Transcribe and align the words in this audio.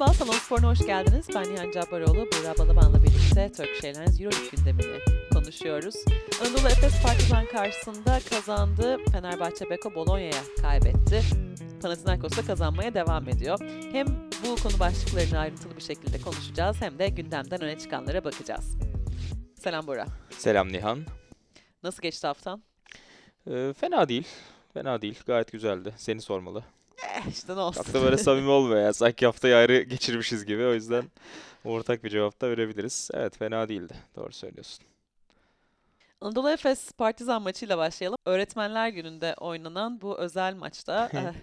Merhaba, 0.00 0.14
Salon 0.14 0.32
Spor'una 0.32 0.68
hoş 0.68 0.86
geldiniz. 0.86 1.26
Ben 1.34 1.54
Nihan 1.54 1.70
Cabbaroğlu, 1.70 2.26
Buğra 2.26 2.58
Balaban'la 2.58 3.02
birlikte 3.02 3.52
Turkish 3.52 3.84
Airlines 3.84 4.20
Euroleague 4.20 4.48
gündemini 4.56 4.98
konuşuyoruz. 5.32 5.94
Anadolu 6.40 6.68
Efes 6.68 7.02
Partizan 7.02 7.46
karşısında 7.46 8.18
kazandı. 8.30 8.98
Fenerbahçe 9.12 9.70
Beko 9.70 9.94
Bolonya'ya 9.94 10.42
kaybetti. 10.62 11.22
Panathinaikos 11.82 12.36
da 12.36 12.42
kazanmaya 12.42 12.94
devam 12.94 13.28
ediyor. 13.28 13.58
Hem 13.92 14.06
bu 14.44 14.56
konu 14.62 14.80
başlıklarını 14.80 15.38
ayrıntılı 15.38 15.76
bir 15.76 15.82
şekilde 15.82 16.20
konuşacağız 16.20 16.76
hem 16.80 16.98
de 16.98 17.08
gündemden 17.08 17.62
öne 17.62 17.78
çıkanlara 17.78 18.24
bakacağız. 18.24 18.76
Selam 19.54 19.86
Buğra. 19.86 20.06
Selam 20.30 20.72
Nihan. 20.72 20.98
Nasıl 21.82 22.02
geçti 22.02 22.26
haftan? 22.26 22.62
Ee, 23.50 23.74
fena 23.80 24.08
değil. 24.08 24.26
Fena 24.74 25.02
değil. 25.02 25.18
Gayet 25.26 25.52
güzeldi. 25.52 25.94
Seni 25.96 26.20
sormalı. 26.20 26.64
Eh 27.02 27.22
işte 27.30 27.56
ne 27.56 27.60
olsun. 27.60 27.82
Çok 27.82 27.94
da 27.94 28.02
böyle 28.02 28.16
samimi 28.16 28.48
olmuyor 28.48 28.80
ya. 28.80 28.92
Sanki 28.92 29.26
haftayı 29.26 29.56
ayrı 29.56 29.82
geçirmişiz 29.82 30.44
gibi. 30.44 30.64
O 30.64 30.74
yüzden 30.74 31.04
ortak 31.64 32.04
bir 32.04 32.10
cevap 32.10 32.40
da 32.40 32.50
verebiliriz. 32.50 33.10
Evet 33.14 33.38
fena 33.38 33.68
değildi. 33.68 33.94
Doğru 34.16 34.32
söylüyorsun. 34.32 34.84
Anadolu 36.20 36.50
Efes 36.50 36.92
Partizan 36.92 37.42
maçıyla 37.42 37.78
başlayalım. 37.78 38.18
Öğretmenler 38.26 38.88
Günü'nde 38.88 39.34
oynanan 39.38 40.00
bu 40.00 40.18
özel 40.18 40.54
maçta 40.54 41.10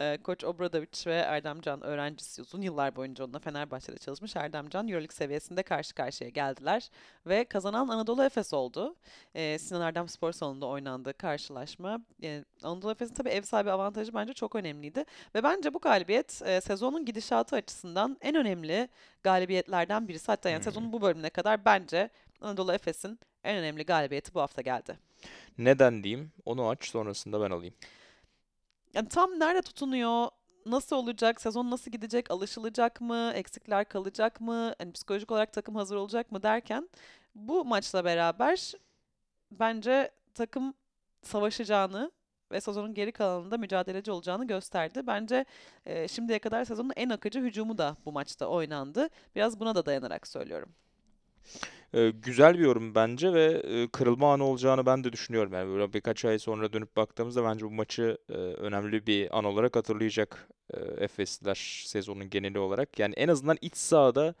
eh, 0.00 0.18
Koç 0.22 0.44
Obradoviç 0.44 1.06
ve 1.06 1.14
Erdemcan 1.14 1.82
öğrencisi 1.82 2.42
uzun 2.42 2.60
yıllar 2.62 2.96
boyunca 2.96 3.24
onunla 3.24 3.38
Fenerbahçe'de 3.38 3.98
çalışmış 3.98 4.36
Erdemcan 4.36 4.88
Euroleague 4.88 5.14
seviyesinde 5.14 5.62
karşı 5.62 5.94
karşıya 5.94 6.30
geldiler 6.30 6.90
ve 7.26 7.44
kazanan 7.44 7.88
Anadolu 7.88 8.24
Efes 8.24 8.54
oldu. 8.54 8.96
Eh, 9.34 9.58
Sinan 9.58 9.80
Erdem 9.80 10.08
Spor 10.08 10.32
Salonu'nda 10.32 10.66
oynandı 10.66 11.12
karşılaşma. 11.14 12.00
Eh, 12.22 12.42
Anadolu 12.62 12.90
Efes'in 12.92 13.14
tabii 13.14 13.28
ev 13.28 13.42
sahibi 13.42 13.70
avantajı 13.70 14.14
bence 14.14 14.32
çok 14.32 14.56
önemliydi 14.56 15.04
ve 15.34 15.42
bence 15.42 15.74
bu 15.74 15.78
galibiyet 15.78 16.42
eh, 16.44 16.60
sezonun 16.60 17.04
gidişatı 17.04 17.56
açısından 17.56 18.16
en 18.20 18.34
önemli 18.34 18.88
galibiyetlerden 19.22 20.08
birisi. 20.08 20.26
Hatta 20.26 20.48
yani 20.50 20.58
Hmm. 20.58 20.64
sezonun 20.64 20.92
bu 20.92 21.02
bölümüne 21.02 21.30
kadar 21.30 21.64
bence 21.64 22.10
Anadolu 22.40 22.72
Efes'in 22.72 23.18
en 23.44 23.56
önemli 23.56 23.84
galibiyeti 23.84 24.34
bu 24.34 24.40
hafta 24.40 24.62
geldi. 24.62 24.98
Neden 25.58 26.02
diyeyim? 26.04 26.32
Onu 26.44 26.68
aç 26.68 26.84
sonrasında 26.84 27.40
ben 27.40 27.50
alayım. 27.50 27.74
Yani 28.94 29.08
tam 29.08 29.30
nerede 29.40 29.62
tutunuyor? 29.62 30.28
Nasıl 30.66 30.96
olacak? 30.96 31.40
Sezon 31.40 31.70
nasıl 31.70 31.90
gidecek? 31.90 32.30
Alışılacak 32.30 33.00
mı? 33.00 33.32
Eksikler 33.34 33.88
kalacak 33.88 34.40
mı? 34.40 34.74
Hani 34.78 34.92
psikolojik 34.92 35.30
olarak 35.30 35.52
takım 35.52 35.74
hazır 35.74 35.96
olacak 35.96 36.32
mı 36.32 36.42
derken 36.42 36.88
bu 37.34 37.64
maçla 37.64 38.04
beraber 38.04 38.72
bence 39.50 40.10
takım 40.34 40.74
savaşacağını 41.22 42.10
ve 42.52 42.60
sezonun 42.60 42.94
geri 42.94 43.12
kalanında 43.12 43.58
mücadeleci 43.58 44.10
olacağını 44.10 44.46
gösterdi. 44.46 45.06
Bence 45.06 45.44
e, 45.86 46.08
şimdiye 46.08 46.38
kadar 46.38 46.64
sezonun 46.64 46.92
en 46.96 47.10
akıcı 47.10 47.40
hücumu 47.40 47.78
da 47.78 47.96
bu 48.04 48.12
maçta 48.12 48.46
oynandı. 48.46 49.08
Biraz 49.36 49.60
buna 49.60 49.74
da 49.74 49.86
dayanarak 49.86 50.26
söylüyorum. 50.28 50.74
Ee, 51.94 52.10
güzel 52.10 52.54
bir 52.58 52.64
yorum 52.64 52.94
bence 52.94 53.32
ve 53.32 53.62
kırılma 53.92 54.32
anı 54.32 54.44
olacağını 54.44 54.86
ben 54.86 55.04
de 55.04 55.12
düşünüyorum. 55.12 55.52
Yani 55.52 55.68
böyle 55.74 55.92
birkaç 55.92 56.24
ay 56.24 56.38
sonra 56.38 56.72
dönüp 56.72 56.96
baktığımızda 56.96 57.44
bence 57.44 57.66
bu 57.66 57.70
maçı 57.70 58.18
önemli 58.58 59.06
bir 59.06 59.38
an 59.38 59.44
olarak 59.44 59.76
hatırlayacak 59.76 60.48
e, 61.08 61.54
sezonun 61.54 62.30
geneli 62.30 62.58
olarak. 62.58 62.98
Yani 62.98 63.14
en 63.14 63.28
azından 63.28 63.56
iç 63.60 63.76
sahada 63.76 64.34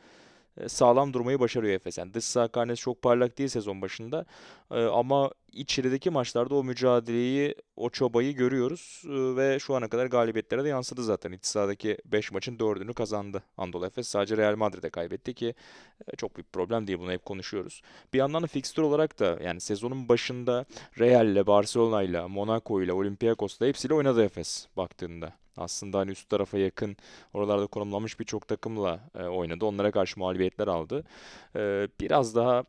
sağlam 0.68 1.12
durmayı 1.12 1.40
başarıyor 1.40 1.74
Efes. 1.74 1.98
Yani 1.98 2.14
dış 2.14 2.24
saha 2.24 2.48
karnesi 2.48 2.80
çok 2.82 3.02
parlak 3.02 3.38
değil 3.38 3.48
sezon 3.48 3.82
başında. 3.82 4.24
E, 4.70 4.84
ama 4.84 5.30
içerideki 5.52 6.10
maçlarda 6.10 6.54
o 6.54 6.64
mücadeleyi, 6.64 7.54
o 7.76 7.90
çabayı 7.90 8.34
görüyoruz. 8.34 9.02
E, 9.04 9.36
ve 9.36 9.58
şu 9.58 9.74
ana 9.74 9.88
kadar 9.88 10.06
galibiyetlere 10.06 10.64
de 10.64 10.68
yansıdı 10.68 11.04
zaten. 11.04 11.32
İç 11.32 11.46
sahadaki 11.46 11.98
5 12.04 12.32
maçın 12.32 12.56
4'ünü 12.56 12.94
kazandı 12.94 13.42
Anadolu 13.56 13.86
Efes. 13.86 14.08
Sadece 14.08 14.36
Real 14.36 14.56
Madrid'e 14.56 14.90
kaybetti 14.90 15.34
ki 15.34 15.54
e, 16.12 16.16
çok 16.16 16.36
büyük 16.36 16.52
problem 16.52 16.86
değil. 16.86 16.98
Bunu 16.98 17.12
hep 17.12 17.24
konuşuyoruz. 17.24 17.82
Bir 18.12 18.18
yandan 18.18 18.42
da 18.42 18.46
fikstür 18.46 18.82
olarak 18.82 19.18
da 19.18 19.38
yani 19.44 19.60
sezonun 19.60 20.08
başında 20.08 20.64
Real'le, 20.98 21.46
Barcelona'yla, 21.46 22.28
Monaco'yla, 22.28 22.94
Olympiakos'la 22.94 23.66
hepsiyle 23.66 23.94
oynadı 23.94 24.24
Efes 24.24 24.66
baktığında. 24.76 25.32
Aslında 25.56 25.98
hani 25.98 26.10
üst 26.10 26.28
tarafa 26.28 26.58
yakın 26.58 26.96
oralarda 27.34 27.66
konumlanmış 27.66 28.20
birçok 28.20 28.48
takımla 28.48 29.00
e, 29.18 29.22
oynadı. 29.22 29.64
Onlara 29.64 29.90
karşı 29.90 30.20
mağlubiyetler 30.20 30.66
aldı. 30.66 31.04
E, 31.56 31.88
biraz 32.00 32.34
daha 32.34 32.64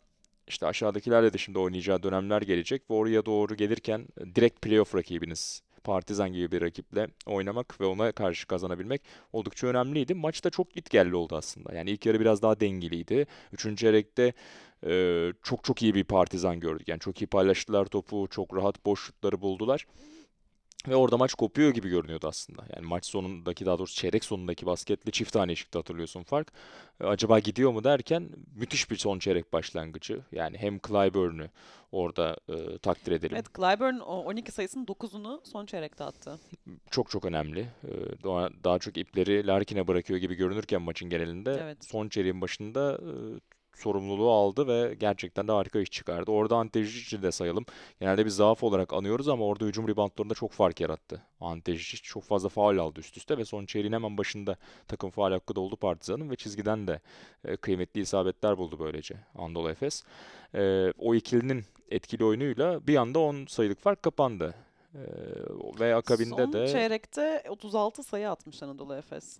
işte 0.51 0.65
aşağıdakilerle 0.65 1.33
de 1.33 1.37
şimdi 1.37 1.59
oynayacağı 1.59 2.03
dönemler 2.03 2.41
gelecek 2.41 2.91
ve 2.91 2.93
oraya 2.93 3.25
doğru 3.25 3.55
gelirken 3.55 4.07
e, 4.17 4.35
direkt 4.35 4.61
playoff 4.61 4.95
rakibiniz 4.95 5.61
Partizan 5.83 6.33
gibi 6.33 6.51
bir 6.51 6.61
rakiple 6.61 7.07
oynamak 7.25 7.81
ve 7.81 7.85
ona 7.85 8.11
karşı 8.11 8.47
kazanabilmek 8.47 9.01
oldukça 9.33 9.67
önemliydi. 9.67 10.13
Maçta 10.13 10.49
çok 10.49 10.73
gitgelli 10.73 11.15
oldu 11.15 11.35
aslında. 11.35 11.73
Yani 11.73 11.91
ilk 11.91 12.05
yarı 12.05 12.19
biraz 12.19 12.41
daha 12.41 12.59
dengeliydi. 12.59 13.27
Üçüncü 13.53 13.75
çeyrekte 13.75 14.33
e, 14.85 15.33
çok 15.43 15.63
çok 15.63 15.81
iyi 15.83 15.95
bir 15.95 16.03
Partizan 16.03 16.59
gördük. 16.59 16.87
Yani 16.87 16.99
çok 16.99 17.21
iyi 17.21 17.27
paylaştılar 17.27 17.85
topu, 17.85 18.27
çok 18.31 18.55
rahat 18.55 18.85
boş 18.85 19.05
şutları 19.05 19.41
buldular. 19.41 19.85
Ve 20.87 20.95
orada 20.95 21.17
maç 21.17 21.33
kopuyor 21.33 21.71
gibi 21.71 21.89
görünüyordu 21.89 22.27
aslında. 22.27 22.63
Yani 22.75 22.87
maç 22.87 23.05
sonundaki 23.05 23.65
daha 23.65 23.79
doğrusu 23.79 23.95
çeyrek 23.95 24.23
sonundaki 24.23 24.65
basketle 24.65 25.11
çift 25.11 25.33
tane 25.33 25.51
eşikti 25.51 25.77
hatırlıyorsun 25.77 26.23
fark. 26.23 26.51
E, 27.01 27.05
acaba 27.05 27.39
gidiyor 27.39 27.71
mu 27.71 27.83
derken 27.83 28.29
müthiş 28.55 28.91
bir 28.91 28.95
son 28.95 29.19
çeyrek 29.19 29.53
başlangıcı. 29.53 30.21
Yani 30.31 30.57
hem 30.57 30.79
Clyburn'u 30.87 31.47
orada 31.91 32.37
e, 32.49 32.77
takdir 32.77 33.11
edelim. 33.11 33.35
Evet, 33.35 33.55
Clyburn 33.57 33.99
o 33.99 34.23
12 34.23 34.51
sayısının 34.51 34.85
9'unu 34.85 35.39
son 35.43 35.65
çeyrekte 35.65 36.03
attı. 36.03 36.39
Çok 36.91 37.09
çok 37.09 37.25
önemli. 37.25 37.59
E, 37.59 37.91
daha, 38.23 38.49
daha 38.63 38.79
çok 38.79 38.97
ipleri 38.97 39.47
Larkin'e 39.47 39.87
bırakıyor 39.87 40.19
gibi 40.19 40.35
görünürken 40.35 40.81
maçın 40.81 41.09
genelinde 41.09 41.59
Evet. 41.61 41.85
son 41.85 42.09
çeyreğin 42.09 42.41
başında 42.41 42.93
e, 42.93 43.11
sorumluluğu 43.81 44.31
aldı 44.31 44.67
ve 44.67 44.93
gerçekten 44.93 45.47
de 45.47 45.51
harika 45.51 45.79
iş 45.79 45.91
çıkardı. 45.91 46.31
Orada 46.31 46.55
Ante 46.55 46.83
de 47.21 47.31
sayalım. 47.31 47.65
Genelde 47.99 48.25
bir 48.25 48.29
zaaf 48.29 48.63
olarak 48.63 48.93
anıyoruz 48.93 49.27
ama 49.27 49.45
orada 49.45 49.65
hücum 49.65 49.87
reboundlarında 49.87 50.33
çok 50.33 50.51
fark 50.51 50.81
yarattı. 50.81 51.21
Ante 51.41 51.77
çok 51.77 52.23
fazla 52.23 52.49
faul 52.49 52.77
aldı 52.77 52.99
üst 52.99 53.17
üste 53.17 53.37
ve 53.37 53.45
son 53.45 53.65
çeyreğin 53.65 53.93
hemen 53.93 54.17
başında 54.17 54.55
takım 54.87 55.09
faul 55.09 55.31
hakkı 55.31 55.55
da 55.55 55.59
oldu 55.61 55.75
Partizan'ın 55.75 56.29
ve 56.29 56.35
çizgiden 56.35 56.87
de 56.87 56.99
e, 57.45 57.57
kıymetli 57.57 58.01
isabetler 58.01 58.57
buldu 58.57 58.75
böylece 58.79 59.15
Anadolu 59.35 59.69
Efes. 59.69 60.03
E, 60.55 60.93
o 60.97 61.15
ikilinin 61.15 61.65
etkili 61.89 62.25
oyunuyla 62.25 62.87
bir 62.87 62.95
anda 62.95 63.19
10 63.19 63.45
sayılık 63.45 63.79
fark 63.79 64.03
kapandı. 64.03 64.55
E, 64.95 65.01
ve 65.79 65.95
akabinde 65.95 66.35
Son 66.35 66.53
de 66.53 66.67
çeyrekte 66.67 67.43
36 67.49 68.03
sayı 68.03 68.29
atmış 68.29 68.63
Anadolu 68.63 68.95
Efes. 68.95 69.39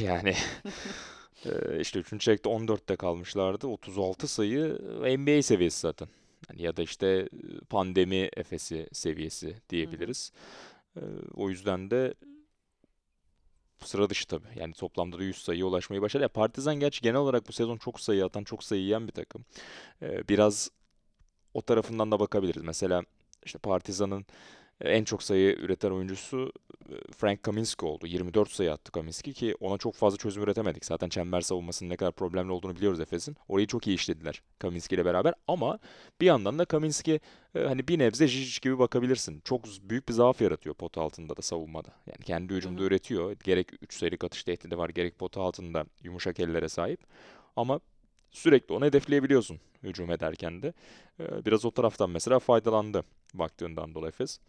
yani 0.00 0.34
e, 1.44 1.80
işte 1.80 1.98
3. 1.98 2.20
çeyrekte 2.20 2.50
14'te 2.50 2.96
kalmışlardı. 2.96 3.66
36 3.66 4.28
sayı 4.28 4.78
NBA 5.18 5.42
seviyesi 5.42 5.80
zaten. 5.80 6.08
Hani 6.48 6.62
ya 6.62 6.76
da 6.76 6.82
işte 6.82 7.06
e, 7.06 7.28
pandemi 7.70 8.28
Efes'i 8.36 8.88
seviyesi 8.92 9.56
diyebiliriz. 9.70 10.32
E, 10.96 11.02
o 11.34 11.50
yüzden 11.50 11.90
de 11.90 12.14
sıra 13.84 14.10
dışı 14.10 14.26
tabii. 14.26 14.46
Yani 14.56 14.72
toplamda 14.72 15.18
da 15.18 15.22
100 15.22 15.36
sayıya 15.36 15.66
ulaşmayı 15.66 16.02
başardı. 16.02 16.22
Ya 16.22 16.28
Partizan 16.28 16.80
gerçi 16.80 17.00
genel 17.00 17.16
olarak 17.16 17.48
bu 17.48 17.52
sezon 17.52 17.76
çok 17.76 18.00
sayı 18.00 18.24
atan, 18.24 18.44
çok 18.44 18.64
sayı 18.64 18.82
yiyen 18.82 19.06
bir 19.06 19.12
takım. 19.12 19.44
E, 20.02 20.28
biraz 20.28 20.70
o 21.54 21.62
tarafından 21.62 22.12
da 22.12 22.20
bakabiliriz. 22.20 22.62
Mesela 22.62 23.02
işte 23.44 23.58
Partizan'ın 23.58 24.26
en 24.80 25.04
çok 25.04 25.22
sayı 25.22 25.56
üreten 25.56 25.90
oyuncusu 25.90 26.52
e, 26.67 26.67
Frank 27.16 27.42
Kaminsky 27.42 27.90
oldu. 27.90 28.06
24 28.06 28.50
sayı 28.50 28.72
attı 28.72 28.92
Kaminsky 28.92 29.34
ki 29.34 29.54
ona 29.60 29.78
çok 29.78 29.94
fazla 29.94 30.16
çözüm 30.16 30.42
üretemedik. 30.42 30.84
Zaten 30.84 31.08
çember 31.08 31.40
savunmasının 31.40 31.90
ne 31.90 31.96
kadar 31.96 32.12
problemli 32.12 32.52
olduğunu 32.52 32.76
biliyoruz 32.76 33.00
Efes'in. 33.00 33.36
Orayı 33.48 33.66
çok 33.66 33.86
iyi 33.86 33.94
işlediler 33.94 34.42
Kaminsky 34.58 34.96
ile 35.00 35.04
beraber 35.04 35.34
ama 35.48 35.78
bir 36.20 36.26
yandan 36.26 36.58
da 36.58 36.64
Kaminsky 36.64 37.18
e, 37.54 37.60
hani 37.60 37.88
bir 37.88 37.98
nebze 37.98 38.24
Žižić 38.24 38.62
gibi 38.62 38.78
bakabilirsin. 38.78 39.40
Çok 39.44 39.64
büyük 39.82 40.08
bir 40.08 40.14
zaaf 40.14 40.40
yaratıyor 40.40 40.74
pot 40.74 40.98
altında 40.98 41.36
da 41.36 41.42
savunmada. 41.42 41.88
Yani 42.06 42.24
kendi 42.24 42.54
hücumda 42.54 42.82
üretiyor. 42.82 43.36
Gerek 43.44 43.68
3 43.82 43.94
sayılık 43.94 44.24
atış 44.24 44.44
tehdidi 44.44 44.78
var 44.78 44.88
gerek 44.88 45.18
pot 45.18 45.36
altında 45.38 45.84
yumuşak 46.02 46.40
ellere 46.40 46.68
sahip. 46.68 47.00
Ama 47.56 47.80
sürekli 48.30 48.74
onu 48.74 48.84
hedefleyebiliyorsun 48.84 49.60
hücum 49.82 50.10
ederken 50.10 50.62
de. 50.62 50.72
E, 51.20 51.44
Biraz 51.44 51.64
o 51.64 51.70
taraftan 51.70 52.10
mesela 52.10 52.38
faydalandı 52.38 53.04
baktığından 53.34 53.94
dolayı 53.94 54.08
Efes. 54.08 54.40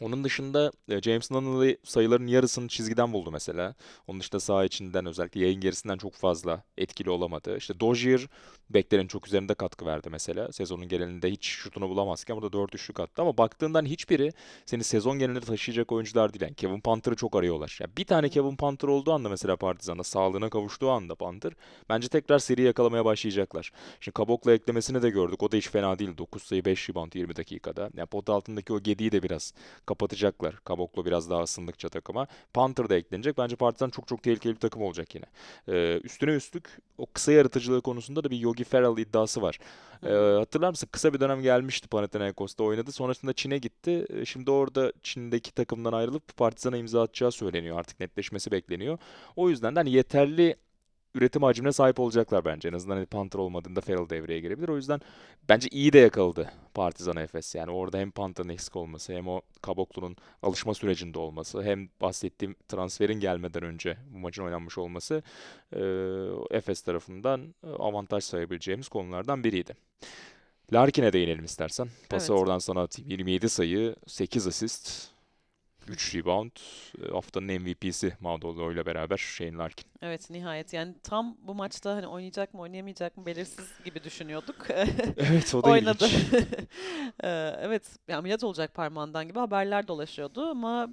Onun 0.00 0.24
dışında 0.24 0.72
e, 0.88 1.02
James 1.02 1.30
Nunnally 1.30 1.76
sayıların 1.84 2.26
yarısını 2.26 2.68
çizgiden 2.68 3.12
buldu 3.12 3.30
mesela. 3.30 3.74
Onun 4.06 4.20
dışında 4.20 4.40
saha 4.40 4.64
içinden 4.64 5.06
özellikle 5.06 5.40
yayın 5.40 5.60
gerisinden 5.60 5.96
çok 5.96 6.14
fazla 6.14 6.62
etkili 6.76 7.10
olamadı. 7.10 7.56
İşte 7.56 7.80
Dozier 7.80 8.26
beklerin 8.70 9.06
çok 9.06 9.26
üzerinde 9.26 9.54
katkı 9.54 9.86
verdi 9.86 10.10
mesela. 10.10 10.52
Sezonun 10.52 10.88
genelinde 10.88 11.30
hiç 11.30 11.46
şutunu 11.46 11.88
bulamazken 11.88 12.36
burada 12.36 12.52
4 12.52 12.74
üçlük 12.74 13.00
attı 13.00 13.22
ama 13.22 13.38
baktığından 13.38 13.84
hiçbiri 13.84 14.32
seni 14.66 14.84
sezon 14.84 15.18
genelinde 15.18 15.40
taşıyacak 15.40 15.92
oyuncular 15.92 16.32
değil. 16.32 16.42
Yani 16.42 16.54
Kevin 16.54 16.80
Panther'ı 16.80 17.16
çok 17.16 17.36
arıyorlar. 17.36 17.78
Yani 17.80 17.96
bir 17.96 18.04
tane 18.04 18.28
Kevin 18.28 18.56
Panther 18.56 18.88
olduğu 18.88 19.12
anda 19.12 19.28
mesela 19.28 19.56
Partizan'da 19.56 20.04
sağlığına 20.04 20.50
kavuştuğu 20.50 20.90
anda 20.90 21.14
Panther 21.14 21.52
bence 21.88 22.08
tekrar 22.08 22.38
seri 22.38 22.62
yakalamaya 22.62 23.04
başlayacaklar. 23.04 23.72
Şimdi 24.00 24.14
Kabok'la 24.14 24.52
eklemesini 24.52 25.02
de 25.02 25.10
gördük. 25.10 25.42
O 25.42 25.52
da 25.52 25.56
hiç 25.56 25.68
fena 25.68 25.98
değil. 25.98 26.18
9 26.18 26.42
sayı 26.42 26.64
5 26.64 26.90
rebound 26.90 27.12
20 27.14 27.36
dakikada. 27.36 27.90
Yani 27.96 28.06
pot 28.06 28.30
altındaki 28.30 28.72
o 28.72 28.80
gediği 28.80 29.12
de 29.12 29.22
biraz 29.22 29.54
kapatacaklar. 29.90 30.54
Kaboklo 30.64 31.04
biraz 31.04 31.30
daha 31.30 31.42
ısındıkça 31.42 31.88
takıma. 31.88 32.26
Panther 32.54 32.88
da 32.88 32.96
eklenecek. 32.96 33.38
Bence 33.38 33.56
Partizan 33.56 33.90
çok 33.90 34.08
çok 34.08 34.22
tehlikeli 34.22 34.54
bir 34.54 34.60
takım 34.60 34.82
olacak 34.82 35.14
yine. 35.14 35.24
Ee, 35.68 36.00
üstüne 36.04 36.30
üstlük 36.30 36.78
o 36.98 37.06
kısa 37.06 37.32
yaratıcılığı 37.32 37.80
konusunda 37.82 38.24
da 38.24 38.30
bir 38.30 38.38
Yogi 38.38 38.64
Ferrell 38.64 38.98
iddiası 38.98 39.42
var. 39.42 39.58
Ee, 40.02 40.08
hatırlar 40.38 40.70
mısın? 40.70 40.88
Kısa 40.92 41.12
bir 41.14 41.20
dönem 41.20 41.42
gelmişti 41.42 41.88
Panathinaikos'ta 41.88 42.64
oynadı. 42.64 42.92
Sonrasında 42.92 43.32
Çin'e 43.32 43.58
gitti. 43.58 44.06
Ee, 44.10 44.24
Şimdi 44.24 44.50
orada 44.50 44.92
Çin'deki 45.02 45.52
takımdan 45.54 45.92
ayrılıp 45.92 46.36
Partizan'a 46.36 46.76
imza 46.76 47.02
atacağı 47.02 47.32
söyleniyor. 47.32 47.78
Artık 47.78 48.00
netleşmesi 48.00 48.50
bekleniyor. 48.50 48.98
O 49.36 49.48
yüzden 49.50 49.74
de 49.76 49.80
hani 49.80 49.90
yeterli 49.90 50.56
üretim 51.14 51.42
hacmine 51.42 51.72
sahip 51.72 52.00
olacaklar 52.00 52.44
bence. 52.44 52.68
En 52.68 52.72
azından 52.72 52.96
hani 52.96 53.06
Panther 53.06 53.38
olmadığında 53.38 53.80
Ferrell 53.80 54.10
devreye 54.10 54.40
girebilir. 54.40 54.68
O 54.68 54.76
yüzden 54.76 55.00
bence 55.48 55.68
iyi 55.68 55.92
de 55.92 55.98
yakaladı 55.98 56.50
Partizan 56.74 57.16
Efes. 57.16 57.54
Yani 57.54 57.70
orada 57.70 57.98
hem 57.98 58.10
Panther'ın 58.10 58.48
eksik 58.48 58.76
olması 58.76 59.12
hem 59.12 59.28
o 59.28 59.40
Kaboklu'nun 59.62 60.16
alışma 60.42 60.74
sürecinde 60.74 61.18
olması 61.18 61.62
hem 61.62 61.88
bahsettiğim 62.00 62.56
transferin 62.68 63.20
gelmeden 63.20 63.62
önce 63.62 63.96
bu 64.10 64.18
maçın 64.18 64.44
oynanmış 64.44 64.78
olması 64.78 65.22
e, 65.72 65.80
Efes 66.50 66.82
tarafından 66.82 67.54
avantaj 67.78 68.24
sayabileceğimiz 68.24 68.88
konulardan 68.88 69.44
biriydi. 69.44 69.74
Larkin'e 70.72 71.12
değinelim 71.12 71.44
istersen. 71.44 71.88
Pası 72.10 72.32
Evet. 72.32 72.42
oradan 72.42 72.58
sana 72.58 72.80
atayım. 72.82 73.10
27 73.10 73.48
sayı, 73.48 73.96
8 74.06 74.46
asist, 74.46 75.09
3 75.90 76.14
rebound. 76.14 76.50
E, 77.02 77.10
Haftanın 77.12 77.60
MVP'si 77.60 78.16
Madolo 78.20 78.72
ile 78.72 78.86
beraber 78.86 79.16
Shane 79.16 79.56
Larkin. 79.56 79.90
Evet 80.02 80.30
nihayet 80.30 80.72
yani 80.72 80.94
tam 81.02 81.36
bu 81.42 81.54
maçta 81.54 81.94
hani 81.94 82.06
oynayacak 82.06 82.54
mı 82.54 82.60
oynayamayacak 82.60 83.16
mı 83.16 83.26
belirsiz 83.26 83.68
gibi 83.84 84.04
düşünüyorduk. 84.04 84.66
Evet 85.16 85.54
o 85.54 85.62
da 85.62 85.70
Oynadı. 85.70 86.06
Eee, 87.24 87.56
evet 87.60 87.98
ya 88.08 88.18
ameliyat 88.18 88.44
olacak 88.44 88.74
parmağından 88.74 89.28
gibi 89.28 89.38
haberler 89.38 89.88
dolaşıyordu 89.88 90.46
ama 90.46 90.88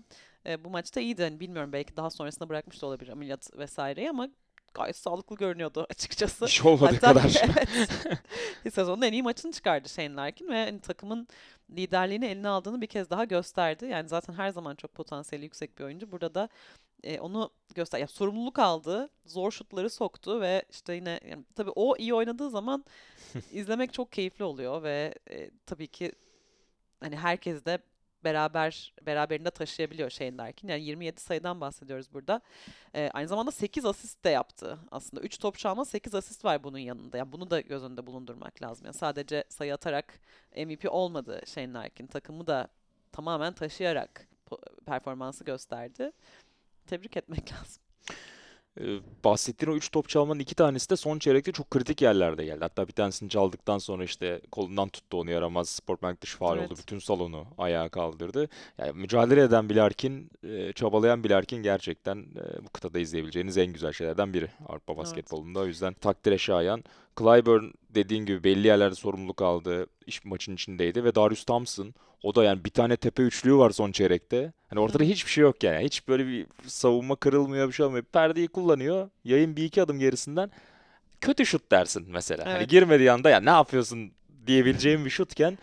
e, 0.45 0.63
bu 0.63 0.69
maçta 0.69 0.99
iyiydi. 1.01 1.23
Hani 1.23 1.39
bilmiyorum 1.39 1.73
belki 1.73 1.97
daha 1.97 2.09
sonrasında 2.09 2.49
bırakmış 2.49 2.81
da 2.81 2.85
olabilir 2.85 3.11
ameliyat 3.11 3.57
vesaireyi 3.57 4.09
ama 4.09 4.29
gayet 4.77 4.95
sağlıklı 4.95 5.35
görünüyordu 5.35 5.87
açıkçası. 5.91 6.45
Hiç 6.45 6.65
olmadığı 6.65 6.95
Hatta 6.95 7.13
kadar. 7.13 7.41
evet 8.65 8.73
sezonun 8.73 9.01
en 9.01 9.13
iyi 9.13 9.23
maçını 9.23 9.51
çıkardı 9.51 9.89
Shane 9.89 10.15
Larkin 10.15 10.47
ve 10.47 10.65
hani 10.65 10.79
takımın 10.79 11.27
liderliğini 11.69 12.25
eline 12.25 12.47
aldığını 12.47 12.81
bir 12.81 12.87
kez 12.87 13.09
daha 13.09 13.23
gösterdi. 13.23 13.85
Yani 13.85 14.09
zaten 14.09 14.33
her 14.33 14.49
zaman 14.49 14.75
çok 14.75 14.95
potansiyeli 14.95 15.45
yüksek 15.45 15.79
bir 15.79 15.83
oyuncu. 15.83 16.11
Burada 16.11 16.35
da 16.35 16.49
e, 17.03 17.19
onu 17.19 17.51
göster. 17.75 17.99
Ya 17.99 18.07
sorumluluk 18.07 18.59
aldı, 18.59 19.09
zor 19.25 19.51
şutları 19.51 19.89
soktu 19.89 20.41
ve 20.41 20.63
işte 20.71 20.93
yine 20.93 21.19
yani 21.29 21.43
tabii 21.55 21.71
o 21.75 21.97
iyi 21.97 22.13
oynadığı 22.13 22.49
zaman 22.49 22.85
izlemek 23.51 23.93
çok 23.93 24.11
keyifli 24.11 24.45
oluyor 24.45 24.83
ve 24.83 25.15
e, 25.31 25.49
tabii 25.65 25.87
ki 25.87 26.11
hani 26.99 27.15
herkes 27.15 27.65
de 27.65 27.79
beraber 28.27 28.93
beraberinde 29.05 29.49
taşıyabiliyor 29.49 30.09
Shane 30.09 30.37
Larkin. 30.37 30.67
Yani 30.67 30.83
27 30.83 31.21
sayıdan 31.21 31.61
bahsediyoruz 31.61 32.13
burada. 32.13 32.41
E, 32.95 33.09
aynı 33.13 33.27
zamanda 33.27 33.51
8 33.51 33.85
asist 33.85 34.23
de 34.23 34.29
yaptı 34.29 34.79
aslında. 34.91 35.23
3 35.23 35.37
top 35.37 35.57
çalma 35.57 35.85
8 35.85 36.15
asist 36.15 36.45
var 36.45 36.63
bunun 36.63 36.77
yanında. 36.77 37.17
Yani 37.17 37.31
bunu 37.31 37.49
da 37.49 37.61
göz 37.61 37.83
önünde 37.83 38.05
bulundurmak 38.07 38.61
lazım. 38.61 38.85
Yani 38.85 38.93
sadece 38.93 39.43
sayı 39.49 39.73
atarak 39.73 40.19
MVP 40.57 40.85
olmadı 40.89 41.41
Shane 41.45 41.73
Larkin. 41.73 42.07
Takımı 42.07 42.47
da 42.47 42.67
tamamen 43.11 43.53
taşıyarak 43.53 44.27
performansı 44.85 45.43
gösterdi. 45.43 46.11
Tebrik 46.87 47.17
etmek 47.17 47.53
lazım. 47.53 47.83
Ee, 48.81 48.99
bahsettiğin 49.23 49.71
o 49.71 49.75
3 49.75 49.91
top 49.91 50.09
çalmanın 50.09 50.39
iki 50.39 50.55
tanesi 50.55 50.89
de 50.89 50.95
son 50.95 51.19
çeyrekte 51.19 51.51
çok 51.51 51.71
kritik 51.71 52.01
yerlerde 52.01 52.45
geldi. 52.45 52.59
Hatta 52.61 52.87
bir 52.87 52.93
tanesini 52.93 53.29
çaldıktan 53.29 53.77
sonra 53.77 54.03
işte 54.03 54.41
kolundan 54.51 54.89
tuttu 54.89 55.19
onu 55.19 55.31
yaramaz. 55.31 55.69
Sportbank 55.69 56.21
dışı 56.21 56.45
oldu. 56.45 56.59
Evet. 56.59 56.77
Bütün 56.77 56.99
salonu 56.99 57.45
ayağa 57.57 57.89
kaldırdı. 57.89 58.49
Yani 58.77 58.91
mücadele 58.91 59.41
eden 59.41 59.69
bir 59.69 59.75
Larkin, 59.75 60.31
e, 60.43 60.73
çabalayan 60.73 61.23
bir 61.23 61.29
Larkin 61.29 61.63
gerçekten 61.63 62.17
e, 62.17 62.65
bu 62.65 62.69
kıtada 62.69 62.99
izleyebileceğiniz 62.99 63.57
en 63.57 63.73
güzel 63.73 63.93
şeylerden 63.93 64.33
biri 64.33 64.47
Avrupa 64.67 64.93
Evet. 64.93 64.97
basketbolunda. 64.97 65.59
O 65.59 65.65
yüzden 65.65 65.93
takdire 65.93 66.37
şayan. 66.37 66.83
Clyburn 67.19 67.65
dediğin 67.97 68.25
gibi 68.25 68.43
belli 68.43 68.67
yerlerde 68.67 68.95
sorumluluk 68.95 69.41
aldı. 69.41 69.87
iş 70.05 70.25
maçın 70.25 70.53
içindeydi 70.55 71.03
ve 71.03 71.15
Darius 71.15 71.43
Thompson 71.43 71.93
o 72.23 72.35
da 72.35 72.43
yani 72.43 72.65
bir 72.65 72.69
tane 72.69 72.97
tepe 72.97 73.23
üçlüğü 73.23 73.57
var 73.57 73.69
son 73.71 73.91
çeyrekte. 73.91 74.53
Hani 74.69 74.79
ortada 74.79 75.03
hiçbir 75.03 75.31
şey 75.31 75.41
yok 75.41 75.63
yani. 75.63 75.85
Hiç 75.85 76.07
böyle 76.07 76.27
bir 76.27 76.45
savunma 76.65 77.15
kırılmıyor 77.15 77.67
bir 77.67 77.73
şey 77.73 77.85
olmuyor. 77.85 78.03
Perdeyi 78.03 78.47
kullanıyor. 78.47 79.09
Yayın 79.23 79.55
bir 79.55 79.63
iki 79.63 79.81
adım 79.81 79.99
gerisinden 79.99 80.51
kötü 81.21 81.45
şut 81.45 81.71
dersin 81.71 82.05
mesela. 82.09 82.45
Hani 82.45 82.57
Evet. 82.57 82.69
girmediği 82.69 83.11
anda 83.11 83.29
ya 83.29 83.39
ne 83.39 83.49
yapıyorsun 83.49 84.11
diyebileceğim 84.47 85.05
bir 85.05 85.09
şutken 85.09 85.57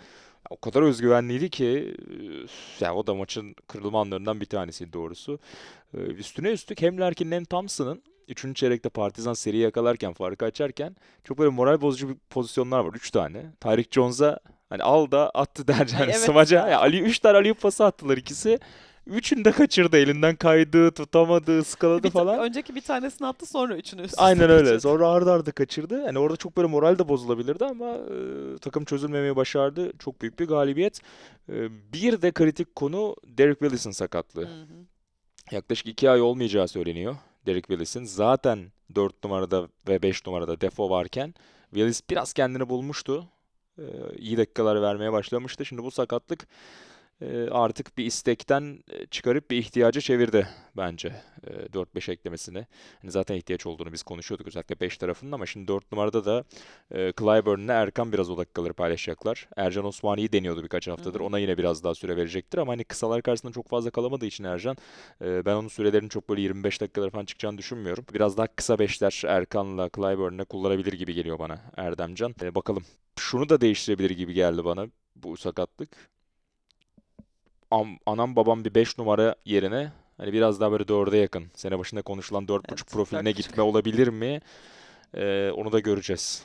o 0.50 0.56
kadar 0.60 0.82
özgüvenliydi 0.82 1.50
ki 1.50 1.96
üf, 2.44 2.82
ya 2.82 2.94
o 2.94 3.06
da 3.06 3.14
maçın 3.14 3.54
kırılma 3.68 4.00
anlarından 4.00 4.40
bir 4.40 4.46
tanesi 4.46 4.92
doğrusu. 4.92 5.38
Ee, 5.94 5.98
Üstüne 5.98 6.50
üstlük 6.50 6.82
hem 6.82 7.00
Larkin'in 7.00 7.32
hem 7.32 7.44
Thompson'ın 7.44 8.02
3. 8.28 8.56
çeyrekte 8.56 8.88
Partizan 8.88 9.32
seri 9.34 9.56
yakalarken, 9.56 10.12
farkı 10.12 10.44
açarken 10.44 10.96
çok 11.24 11.38
böyle 11.38 11.50
moral 11.50 11.80
bozucu 11.80 12.08
bir 12.08 12.16
pozisyonlar 12.30 12.80
var. 12.80 12.94
3 12.94 13.10
tane. 13.10 13.42
Tyreek 13.60 13.92
Jones'a 13.92 14.38
hani 14.68 14.82
al 14.82 15.10
da 15.10 15.30
attı 15.30 15.68
der 15.68 15.88
yani 15.92 16.04
evet 16.10 16.16
smaca. 16.20 16.58
ya. 16.60 16.68
Ya 16.68 16.80
Ali 16.80 17.00
3 17.00 17.18
tane 17.18 17.36
Ali 17.36 17.54
pası 17.54 17.84
attılar 17.84 18.16
ikisi. 18.16 18.58
Üçünü 19.06 19.44
de 19.44 19.52
kaçırdı. 19.52 19.96
Elinden 19.96 20.36
kaydı, 20.36 20.90
tutamadı, 20.90 21.58
ıskaladı 21.58 22.02
Bir 22.02 22.10
falan. 22.10 22.38
önceki 22.38 22.74
bir 22.74 22.80
tanesini 22.80 23.26
attı 23.26 23.46
sonra 23.46 23.76
üçünü 23.76 24.02
üst 24.02 24.14
Aynen 24.18 24.50
öyle. 24.50 24.62
kaçırdı. 24.62 24.80
Sonra 24.80 25.08
arda 25.08 25.32
arda 25.32 25.50
kaçırdı. 25.52 26.02
Yani 26.02 26.18
orada 26.18 26.36
çok 26.36 26.56
böyle 26.56 26.68
moral 26.68 26.98
de 26.98 27.08
bozulabilirdi 27.08 27.64
ama 27.64 27.90
e, 27.90 28.58
takım 28.60 28.84
çözülmemeyi 28.84 29.36
başardı. 29.36 29.92
Çok 29.98 30.20
büyük 30.20 30.38
bir 30.40 30.46
galibiyet. 30.48 31.00
E, 31.48 31.54
bir 31.92 32.22
de 32.22 32.32
kritik 32.32 32.74
konu 32.76 33.16
Derek 33.26 33.58
Willis'in 33.58 33.90
sakatlığı. 33.90 34.42
Hı 34.42 34.46
hı. 34.46 34.66
Yaklaşık 35.52 35.86
iki 35.86 36.10
ay 36.10 36.20
olmayacağı 36.20 36.68
söyleniyor. 36.68 37.16
Derek 37.46 37.66
Willis'in. 37.66 38.04
Zaten 38.04 38.72
4 38.94 39.24
numarada 39.24 39.68
ve 39.88 40.02
5 40.02 40.26
numarada 40.26 40.60
defo 40.60 40.90
varken 40.90 41.34
Willis 41.70 42.00
biraz 42.10 42.32
kendini 42.32 42.68
bulmuştu. 42.68 43.28
E, 43.78 43.82
iyi 44.18 44.36
dakikalar 44.36 44.82
vermeye 44.82 45.12
başlamıştı. 45.12 45.64
Şimdi 45.64 45.82
bu 45.82 45.90
sakatlık 45.90 46.46
artık 47.50 47.98
bir 47.98 48.04
istekten 48.04 48.78
e, 48.88 49.06
çıkarıp 49.06 49.50
bir 49.50 49.56
ihtiyaca 49.56 50.00
çevirdi 50.00 50.48
bence 50.76 51.12
e, 51.46 51.50
4-5 51.50 52.12
eklemesini. 52.12 52.66
Hani 53.02 53.10
zaten 53.10 53.34
ihtiyaç 53.34 53.66
olduğunu 53.66 53.92
biz 53.92 54.02
konuşuyorduk 54.02 54.46
özellikle 54.46 54.80
5 54.80 54.98
tarafının 54.98 55.32
ama 55.32 55.46
şimdi 55.46 55.68
4 55.68 55.92
numarada 55.92 56.24
da 56.24 56.44
e, 56.90 57.12
Clyburn'la 57.18 57.72
Erkan 57.72 58.12
biraz 58.12 58.30
o 58.30 58.36
dakikaları 58.36 58.72
paylaşacaklar. 58.72 59.48
Ercan 59.56 59.84
Osmani'yi 59.84 60.32
deniyordu 60.32 60.62
birkaç 60.62 60.88
haftadır. 60.88 61.20
Ona 61.20 61.38
yine 61.38 61.58
biraz 61.58 61.84
daha 61.84 61.94
süre 61.94 62.16
verecektir 62.16 62.58
ama 62.58 62.72
hani 62.72 62.84
kısalar 62.84 63.22
karşısında 63.22 63.52
çok 63.52 63.68
fazla 63.68 63.90
kalamadığı 63.90 64.26
için 64.26 64.44
Ercan 64.44 64.76
e, 65.22 65.44
ben 65.46 65.54
onun 65.54 65.68
sürelerinin 65.68 66.08
çok 66.08 66.28
böyle 66.28 66.40
25 66.40 66.80
dakikalar 66.80 67.10
falan 67.10 67.24
çıkacağını 67.24 67.58
düşünmüyorum. 67.58 68.04
Biraz 68.14 68.36
daha 68.36 68.46
kısa 68.46 68.78
beşler 68.78 69.22
Erkan'la 69.26 69.90
Clyburn'la 69.96 70.44
kullanabilir 70.44 70.92
gibi 70.92 71.14
geliyor 71.14 71.38
bana 71.38 71.60
Erdemcan. 71.76 72.34
E, 72.42 72.54
bakalım. 72.54 72.84
Şunu 73.18 73.48
da 73.48 73.60
değiştirebilir 73.60 74.10
gibi 74.10 74.32
geldi 74.34 74.64
bana 74.64 74.86
bu 75.16 75.36
sakatlık 75.36 76.13
am- 77.74 77.98
anam 78.06 78.36
babam 78.36 78.64
bir 78.64 78.74
5 78.74 78.98
numara 78.98 79.34
yerine 79.44 79.92
hani 80.16 80.32
biraz 80.32 80.60
daha 80.60 80.72
böyle 80.72 80.84
4'e 80.88 81.16
yakın. 81.18 81.44
Sene 81.54 81.78
başında 81.78 82.02
konuşulan 82.02 82.44
4.5 82.48 82.64
Evet, 82.68 82.86
profiline 82.86 83.30
4.5. 83.30 83.36
gitme 83.36 83.62
olabilir 83.62 84.08
mi? 84.08 84.40
Ee, 85.14 85.50
onu 85.50 85.72
da 85.72 85.78
göreceğiz. 85.80 86.44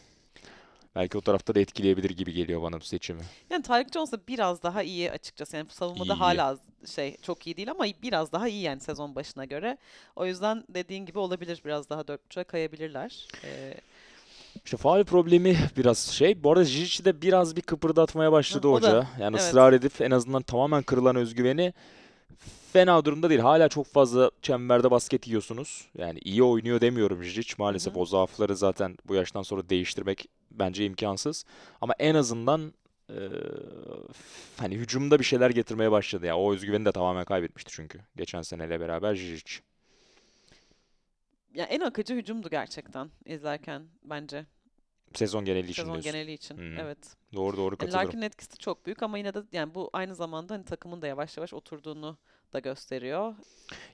Belki 0.95 1.17
o 1.17 1.21
tarafta 1.21 1.55
da 1.55 1.59
etkileyebilir 1.59 2.09
gibi 2.09 2.33
geliyor 2.33 2.61
bana 2.61 2.79
bu 2.79 2.83
seçimi. 2.83 3.21
Yani 3.49 3.63
Tyreek 3.63 3.93
Jones 3.93 4.11
da 4.11 4.27
biraz 4.27 4.63
daha 4.63 4.83
iyi 4.83 5.11
açıkçası. 5.11 5.57
Yani 5.57 5.69
savunmada 5.69 6.13
İyi. 6.13 6.17
hala 6.17 6.57
şey 6.95 7.17
çok 7.21 7.47
iyi 7.47 7.57
değil 7.57 7.71
ama 7.71 7.85
biraz 8.03 8.31
daha 8.31 8.47
iyi 8.47 8.61
yani 8.61 8.79
sezon 8.79 9.15
başına 9.15 9.45
göre. 9.45 9.77
O 10.15 10.25
yüzden 10.25 10.63
dediğin 10.69 11.05
gibi 11.05 11.19
olabilir 11.19 11.61
biraz 11.65 11.89
daha 11.89 12.01
4.5'a 12.01 12.43
kayabilirler. 12.43 13.27
Ee, 13.43 13.73
İşte 14.65 14.77
faul 14.77 15.03
problemi 15.03 15.57
biraz 15.77 15.97
şey. 15.97 16.43
Bu 16.43 16.51
arada 16.51 16.63
Jijic 16.63 17.05
de 17.05 17.21
biraz 17.21 17.55
bir 17.55 17.61
kıpırdatmaya 17.61 18.31
başladı 18.31 18.67
Hı, 18.67 18.71
o 18.71 18.81
da, 18.81 18.87
hoca. 18.87 19.07
Yani 19.19 19.35
evet. 19.35 19.39
ısrar 19.39 19.73
edip 19.73 20.01
en 20.01 20.11
azından 20.11 20.41
tamamen 20.41 20.83
kırılan 20.83 21.15
özgüveni 21.15 21.73
fena 22.73 23.05
durumda 23.05 23.29
değil. 23.29 23.41
Hala 23.41 23.69
çok 23.69 23.87
fazla 23.87 24.31
çemberde 24.41 24.91
basket 24.91 25.27
yiyorsunuz. 25.27 25.87
Yani 25.97 26.19
iyi 26.19 26.43
oynuyor 26.43 26.81
demiyorum 26.81 27.23
Jijic. 27.23 27.53
Maalesef 27.57 27.95
hı. 27.95 27.99
o 27.99 28.05
zaafları 28.05 28.55
zaten 28.55 28.97
bu 29.07 29.15
yaştan 29.15 29.41
sonra 29.41 29.69
değiştirmek 29.69 30.29
bence 30.51 30.85
imkansız. 30.85 31.45
Ama 31.81 31.93
en 31.99 32.15
azından 32.15 32.73
eee, 33.09 33.15
hani 34.57 34.75
hücumda 34.75 35.19
bir 35.19 35.23
şeyler 35.23 35.49
getirmeye 35.49 35.91
başladı. 35.91 36.25
Ya 36.25 36.37
o 36.37 36.53
özgüveni 36.53 36.85
de 36.85 36.91
tamamen 36.91 37.25
kaybetmişti 37.25 37.71
çünkü 37.73 37.99
geçen 38.17 38.41
seneyle 38.41 38.79
beraber 38.79 39.15
Jijic. 39.15 39.59
Yani 41.53 41.69
en 41.69 41.79
akıcı 41.79 42.15
hücumdu 42.15 42.49
gerçekten 42.49 43.09
izlerken 43.25 43.87
bence 44.03 44.45
Sezon 45.13 45.45
geneli 45.45 45.65
için 45.71 45.73
sezon 45.73 45.93
diyorsun. 45.93 46.11
geneli 46.11 46.33
için. 46.33 46.57
Hı. 46.57 46.81
Evet. 46.81 46.97
Doğru 47.33 47.57
doğru 47.57 47.65
Yani 47.65 47.77
katılıyorum. 47.77 48.05
Larkin'in 48.05 48.21
etkisi 48.21 48.57
çok 48.57 48.85
büyük 48.85 49.03
ama 49.03 49.17
yine 49.17 49.33
de 49.33 49.43
yani 49.51 49.75
bu 49.75 49.89
aynı 49.93 50.15
zamanda 50.15 50.53
hani 50.53 50.65
takımın 50.65 51.01
da 51.01 51.07
yavaş 51.07 51.37
yavaş 51.37 51.53
oturduğunu 51.53 52.17
da 52.53 52.59
gösteriyor. 52.59 53.35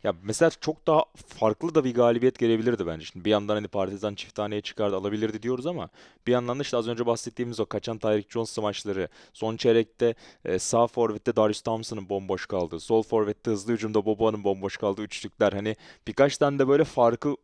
Ya 0.03 0.13
mesela 0.23 0.51
çok 0.61 0.87
daha 0.87 1.03
farklı 1.15 1.75
da 1.75 1.83
bir 1.83 1.93
galibiyet 1.93 2.39
gelebilirdi 2.39 2.87
bence. 2.87 3.05
Şimdi 3.05 3.25
bir 3.25 3.29
yandan 3.29 3.55
hani 3.55 3.67
Partizan 3.67 4.15
çift 4.15 4.35
taneye 4.35 4.61
çıkardı 4.61 4.95
alabilirdi 4.95 5.43
diyoruz 5.43 5.67
ama 5.67 5.89
bir 6.27 6.31
yandan 6.31 6.59
da 6.59 6.61
işte 6.61 6.77
az 6.77 6.87
önce 6.87 7.05
bahsettiğimiz 7.05 7.59
o 7.59 7.65
kaçan 7.65 7.97
Tyreek 7.97 8.31
Jones 8.31 8.57
maçları, 8.57 9.07
son 9.33 9.57
çeyrekte 9.57 10.15
e, 10.45 10.59
sağ 10.59 10.87
forvette 10.87 11.35
Darius 11.35 11.61
Thompson'ın 11.61 12.09
bomboş 12.09 12.45
kaldığı, 12.45 12.79
sol 12.79 13.03
forvette 13.03 13.51
hızlı 13.51 13.73
hücumda 13.73 14.05
Boboa'nın 14.05 14.43
bomboş 14.43 14.77
kaldığı 14.77 15.01
üçlükler 15.01 15.53
hani 15.53 15.75
birkaç 16.07 16.37
tane 16.37 16.59
de 16.59 16.67
böyle 16.67 16.83
farkı 16.83 17.35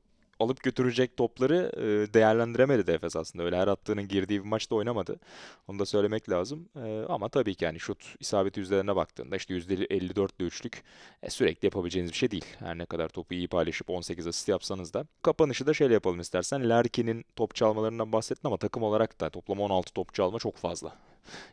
alıp 0.41 0.63
götürecek 0.63 1.17
topları 1.17 1.71
e, 1.77 2.13
değerlendiremedi 2.13 2.87
de 2.87 2.93
Efes 2.93 3.15
aslında. 3.15 3.45
Öyle 3.45 3.57
her 3.57 3.67
attığının 3.67 4.07
girdiği 4.07 4.43
bir 4.43 4.49
maçta 4.49 4.75
oynamadı. 4.75 5.19
Onu 5.67 5.79
da 5.79 5.85
söylemek 5.85 6.29
lazım. 6.29 6.69
E, 6.75 7.05
ama 7.09 7.29
tabii 7.29 7.55
ki 7.55 7.65
yani 7.65 7.79
şut 7.79 8.15
isabet 8.19 8.57
yüzdelerine 8.57 8.95
baktığında 8.95 9.35
işte 9.35 9.53
%54'lü 9.53 10.43
üçlük 10.43 10.83
e, 11.23 11.29
sürekli 11.29 11.65
yapabileceğiniz 11.65 12.11
bir 12.11 12.17
şey 12.17 12.31
değil. 12.31 12.45
Her 12.59 12.77
ne 12.77 12.85
kadar 12.85 13.09
topu 13.09 13.33
iyi 13.33 13.47
paylaşıp 13.47 13.89
18 13.89 14.27
asist 14.27 14.49
yapsanız 14.49 14.93
da. 14.93 15.05
Kapanışı 15.21 15.67
da 15.67 15.73
şöyle 15.73 15.93
yapalım 15.93 16.19
istersen. 16.19 16.69
Larkin'in 16.69 17.25
top 17.35 17.55
çalmalarından 17.55 18.11
bahsettin 18.11 18.47
ama 18.47 18.57
takım 18.57 18.83
olarak 18.83 19.21
da 19.21 19.29
toplam 19.29 19.59
16 19.59 19.93
top 19.93 20.13
çalma 20.13 20.39
çok 20.39 20.57
fazla. 20.57 20.95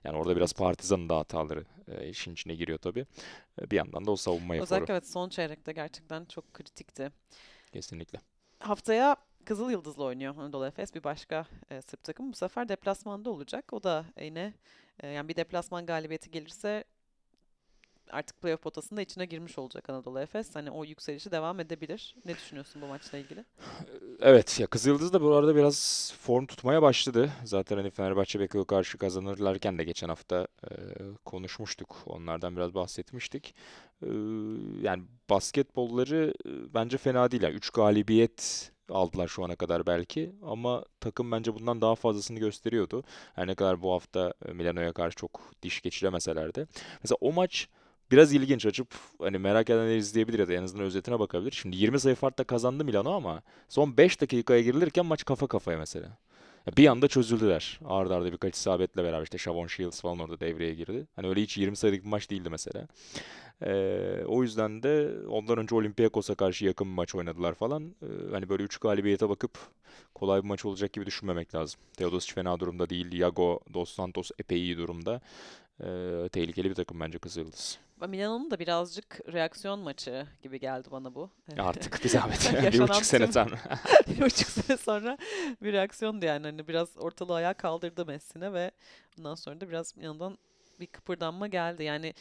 Yani 0.04 0.16
orada 0.16 0.37
biraz 0.37 0.52
Partizan'ın 0.52 1.09
da 1.09 1.16
hataları 1.16 1.64
e, 1.88 2.09
işin 2.09 2.33
içine 2.33 2.54
giriyor 2.54 2.78
tabii. 2.78 3.07
E, 3.62 3.71
bir 3.71 3.76
yandan 3.76 4.07
da 4.07 4.11
o 4.11 4.16
savunma 4.16 4.54
eforu. 4.54 4.62
Özellikle 4.62 4.92
evet 4.92 5.09
son 5.09 5.28
çeyrekte 5.28 5.73
gerçekten 5.73 6.25
çok 6.25 6.54
kritikti. 6.54 7.12
Kesinlikle. 7.73 8.21
Haftaya 8.61 9.17
Kızıl 9.45 9.71
Yıldız'la 9.71 10.05
oynuyor 10.05 10.37
Anadolu 10.37 10.67
Efes 10.67 10.95
bir 10.95 11.05
başka 11.05 11.47
e, 11.71 11.83
Sırp 11.83 12.05
takım. 12.05 12.33
Bu 12.33 12.37
sefer 12.37 12.69
deplasmanda 12.69 13.31
olacak. 13.31 13.73
O 13.73 13.83
da 13.83 14.05
yine 14.21 14.55
e, 15.00 15.09
yani 15.09 15.29
bir 15.29 15.37
deplasman 15.37 15.87
galibiyeti 15.87 16.31
gelirse 16.31 16.85
artık 18.11 18.43
playoff 18.43 18.62
potasında 18.62 19.03
içine 19.03 19.27
girmiş 19.27 19.59
olacak 19.59 19.91
Anadolu 19.91 20.21
Efes. 20.21 20.55
Hani 20.55 20.71
o 20.71 20.85
yükselişi 20.85 21.31
devam 21.31 21.61
edebilir. 21.61 22.17
Ne 22.25 22.35
düşünüyorsun 22.35 22.83
bu 22.83 22.87
maçla 22.87 23.19
ilgili? 23.19 23.45
Evet 24.21 24.61
ya 24.61 24.67
Kızıldız 24.67 25.12
da 25.12 25.23
bu 25.23 25.35
arada 25.35 25.57
biraz 25.57 26.12
form 26.21 26.47
tutmaya 26.47 26.83
başladı. 26.83 27.31
Zaten 27.45 27.77
hani 27.77 27.91
Fenerbahçe 27.91 28.41
Beko'ya 28.41 28.65
karşı 28.65 28.99
kazanırlarken 28.99 29.79
de 29.79 29.85
geçen 29.85 30.09
hafta 30.09 30.49
e, 30.65 30.71
konuşmuştuk. 31.25 31.97
Onlardan 32.07 32.57
biraz 32.57 32.75
bahsetmiştik. 32.75 33.55
E, 34.03 34.09
yani 34.83 35.03
basketbolları 35.31 36.35
e, 36.47 36.75
bence 36.75 36.99
fena 36.99 37.31
değil. 37.31 37.43
Yani 37.43 37.55
3 37.55 37.71
galibiyet 37.71 38.73
aldılar 38.91 39.29
şu 39.29 39.45
ana 39.45 39.57
kadar 39.57 39.87
belki 39.87 40.33
ama 40.43 40.85
takım 41.00 41.33
bence 41.33 41.55
bundan 41.55 41.81
daha 41.81 41.95
fazlasını 41.95 42.38
gösteriyordu. 42.38 43.05
Her 43.35 43.47
ne 43.47 43.55
kadar 43.55 43.83
bu 43.83 43.93
hafta 43.93 44.35
e, 44.49 44.53
Milano'ya 44.53 44.93
karşı 44.93 45.17
çok 45.17 45.41
diş 45.62 45.81
geçiremeseler 45.81 46.55
de. 46.55 46.67
Mesela 47.03 47.17
o 47.21 47.33
maç 47.33 47.69
biraz 48.11 48.33
ilginç 48.33 48.67
açıp 48.67 48.88
hani 49.19 49.38
merak 49.38 49.71
edenler 49.71 49.97
izleyebilir 49.97 50.38
ya 50.38 50.49
da 50.49 50.53
en 50.53 50.62
azından 50.62 50.87
özetine 50.87 51.19
bakabilir. 51.19 51.53
Şimdi 51.53 51.77
20 51.77 52.00
sayı 52.00 52.15
farkla 52.15 52.45
kazandı 52.45 52.85
Milano 52.85 53.12
ama 53.12 53.43
son 53.69 53.97
5 53.97 54.21
dakikaya 54.21 54.61
girilirken 54.61 55.07
maç 55.07 55.25
kafa 55.25 55.47
kafaya 55.47 55.79
mesela. 55.79 56.19
Bir 56.77 56.87
anda 56.87 57.09
çözüldüler. 57.09 57.81
Arda 57.85 58.17
arda 58.17 58.33
birkaç 58.33 58.57
isabetle 58.57 59.05
beraber 59.05 59.23
işte 59.23 59.38
Shavon 59.38 59.67
Shields 59.67 60.00
falan 60.00 60.19
orada 60.19 60.41
devreye 60.41 60.75
girdi. 60.75 61.07
Hani 61.17 61.29
öyle 61.29 61.43
hiç 61.43 61.59
20 61.59 61.77
sayılık 61.77 62.05
bir 62.05 62.09
maç 62.09 62.31
değildi 62.31 62.50
mesela. 62.50 62.88
Ee, 63.62 64.25
o 64.27 64.43
yüzden 64.43 64.83
de 64.83 65.12
ondan 65.29 65.59
önce 65.59 65.75
Olympiakos'a 65.75 66.35
karşı 66.35 66.65
yakın 66.65 66.87
bir 66.87 66.95
maç 66.95 67.15
oynadılar 67.15 67.55
falan. 67.55 67.95
Ee, 68.03 68.07
hani 68.33 68.49
böyle 68.49 68.62
3 68.62 68.79
galibiyete 68.79 69.29
bakıp 69.29 69.59
kolay 70.15 70.43
bir 70.43 70.49
maç 70.49 70.65
olacak 70.65 70.93
gibi 70.93 71.07
düşünmemek 71.07 71.55
lazım. 71.55 71.81
Teodosic 71.97 72.35
fena 72.35 72.61
durumda 72.61 72.91
değil. 72.91 73.12
Iago 73.12 73.61
Dos 73.75 73.91
Santos 73.91 74.31
epey 74.38 74.59
iyi 74.59 74.79
durumda. 74.79 75.21
Ee, 75.81 76.29
tehlikeli 76.33 76.71
bir 76.71 76.75
takım 76.75 77.00
bence 77.00 77.19
Kızıldız. 77.19 77.79
Milano'nun 78.07 78.50
da 78.50 78.59
birazcık 78.59 79.21
reaksiyon 79.33 79.78
maçı 79.78 80.26
gibi 80.43 80.61
geldi 80.61 80.88
bana 80.90 81.14
bu. 81.14 81.31
Artık 81.59 82.05
bir 82.05 82.09
zahmet. 82.09 82.52
bir 82.73 82.81
buçuk 82.81 83.05
sene 83.05 83.31
tam. 83.31 83.49
bir 84.09 84.21
buçuk 84.21 84.49
sene 84.49 84.76
sonra 84.76 85.19
bir 85.62 85.73
reaksiyondu 85.73 86.26
yani. 86.26 86.47
Hani 86.47 86.69
biraz 86.69 86.97
ortalığı 86.99 87.35
ayağa 87.35 87.55
kaldırdı 87.55 88.07
Messi'ne 88.07 88.52
ve 88.52 88.71
bundan 89.17 89.35
sonra 89.35 89.61
da 89.61 89.69
biraz 89.69 89.95
yanından 90.00 90.38
bir 90.81 90.87
kıpırdanma 90.87 91.47
geldi. 91.47 91.85
Yani 91.85 92.14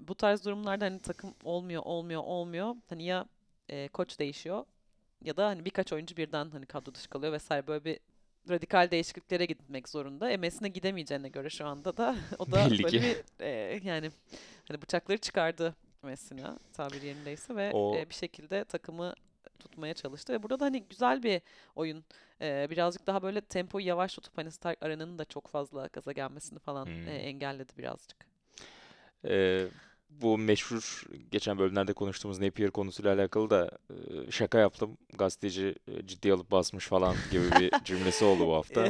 bu 0.00 0.14
tarz 0.14 0.44
durumlarda 0.44 0.84
hani 0.84 1.00
takım 1.00 1.34
olmuyor, 1.44 1.82
olmuyor, 1.84 2.22
olmuyor. 2.24 2.74
Hani 2.88 3.04
ya 3.04 3.26
e, 3.68 3.88
koç 3.88 4.18
değişiyor 4.18 4.64
ya 5.24 5.36
da 5.36 5.46
hani 5.46 5.64
birkaç 5.64 5.92
oyuncu 5.92 6.16
birden 6.16 6.50
hani 6.50 6.66
kadro 6.66 6.94
dışı 6.94 7.08
kalıyor 7.08 7.32
vesaire 7.32 7.66
böyle 7.66 7.84
bir 7.84 7.98
radikal 8.48 8.90
değişikliklere 8.90 9.46
gitmek 9.46 9.88
zorunda. 9.88 10.30
E, 10.30 10.36
Messi'ne 10.36 10.68
gidemeyeceğine 10.68 11.28
göre 11.28 11.50
şu 11.50 11.66
anda 11.66 11.96
da 11.96 12.16
o 12.38 12.46
da 12.46 12.56
Belli 12.70 12.84
böyle 12.84 12.98
ki. 12.98 13.02
bir 13.40 13.44
e, 13.44 13.80
yani 13.84 14.10
hani 14.68 14.82
bıçakları 14.82 15.18
çıkardı 15.18 15.74
Messi'ne 16.02 16.44
tabiri 16.72 17.06
yerindeyse 17.06 17.56
ve 17.56 17.70
O- 17.74 17.96
e, 17.96 18.08
bir 18.08 18.14
şekilde 18.14 18.64
takımı 18.64 19.14
tutmaya 19.58 19.94
çalıştı. 19.94 20.32
Ve 20.32 20.42
burada 20.42 20.60
da 20.60 20.64
hani 20.64 20.84
güzel 20.84 21.22
bir 21.22 21.40
oyun. 21.76 22.04
Ee, 22.40 22.66
birazcık 22.70 23.06
daha 23.06 23.22
böyle 23.22 23.40
tempoyu 23.40 23.86
yavaş 23.86 24.14
tutup 24.14 24.38
hani 24.38 24.50
Stark 24.52 24.82
Arena'nın 24.82 25.18
da 25.18 25.24
çok 25.24 25.48
fazla 25.48 25.86
gaza 25.92 26.12
gelmesini 26.12 26.58
falan 26.58 26.84
Hmm. 26.86 27.08
e, 27.08 27.14
engelledi 27.14 27.72
birazcık. 27.78 28.16
Ee, 29.24 29.66
bu 30.10 30.38
meşhur 30.38 31.04
geçen 31.30 31.58
bölümlerde 31.58 31.92
konuştuğumuz 31.92 32.40
Napier 32.40 32.70
konusuyla 32.70 33.14
alakalı 33.14 33.50
da 33.50 33.70
e, 34.26 34.30
şaka 34.30 34.58
yaptım. 34.58 34.98
Gazeteci 35.18 35.74
e, 35.88 36.06
ciddiye 36.06 36.34
alıp 36.34 36.50
basmış 36.50 36.86
falan 36.88 37.16
gibi 37.30 37.44
bir 37.60 37.70
cümlesi 37.84 38.24
oldu 38.24 38.46
bu 38.46 38.54
hafta. 38.54 38.88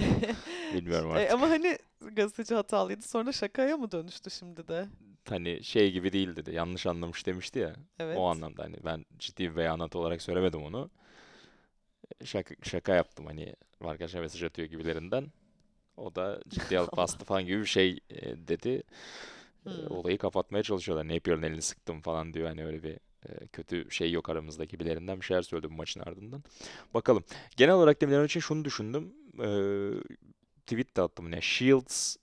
Bilmiyorum 0.75 1.11
E, 1.11 1.15
artık. 1.15 1.33
ama 1.33 1.51
hani 1.51 1.79
gazeteci 2.13 2.55
hatalıydı. 2.55 3.03
Sonra 3.03 3.33
şakaya 3.33 3.77
mı 3.77 3.93
dönüştü 3.93 4.31
şimdi 4.31 4.69
de? 4.69 4.87
Hani 5.29 5.65
şey 5.65 5.93
gibi 5.93 6.13
değil 6.13 6.37
dedi. 6.37 6.55
Yanlış 6.55 6.87
anlamış 6.87 7.27
demişti 7.27 7.59
ya. 7.59 7.77
Evet. 7.99 8.17
O 8.19 8.27
anlamda 8.31 8.63
hani 8.63 8.77
ben 8.85 9.05
ciddi 9.19 9.51
bir 9.51 9.57
beyanat 9.57 9.97
olarak 9.97 10.23
söylemedim 10.23 10.63
onu. 10.63 10.91
Şaka, 12.25 12.55
şaka 12.63 12.95
yaptım 12.95 13.27
hani 13.27 13.55
arkadaşlar 13.81 14.21
mesaj 14.21 14.43
atıyor 14.43 14.69
gibilerinden. 14.69 15.27
O 15.97 16.15
da 16.15 16.43
ciddiye 16.49 16.81
alıp 16.81 16.97
bastı 16.97 17.25
falan 17.25 17.47
gibi 17.47 17.61
bir 17.61 17.67
şey 17.67 18.01
e, 18.11 18.49
dedi. 18.49 18.83
E, 19.67 19.71
Hmm. 19.71 19.91
Olayı 19.91 20.19
kapatmaya 20.19 20.63
çalışıyorlar. 20.63 21.09
Napier'ın 21.09 21.43
elini 21.43 21.63
sıktım 21.63 22.01
falan 22.01 22.35
diyor. 22.35 22.49
Hani 22.49 22.65
öyle 22.67 22.83
bir 22.83 22.93
e, 23.29 23.47
kötü 23.47 23.91
şey 23.91 24.13
yok 24.13 24.29
aramızda 24.31 24.65
gibilerinden 24.65 25.21
bir 25.21 25.25
şeyler 25.25 25.43
söyledi 25.43 25.71
bu 25.71 25.75
maçın 25.75 26.01
ardından. 26.01 26.43
Bakalım. 26.95 27.25
Genel 27.57 27.75
olarak 27.75 28.03
da 28.03 28.07
Milano 28.07 28.25
için 28.25 28.41
şunu 28.41 28.65
düşündüm. 28.65 29.15
E, 29.39 29.49
tweet 30.67 30.97
de 30.97 31.03
attım. 31.03 31.31
Ne? 31.31 31.41
Shields 31.41 32.17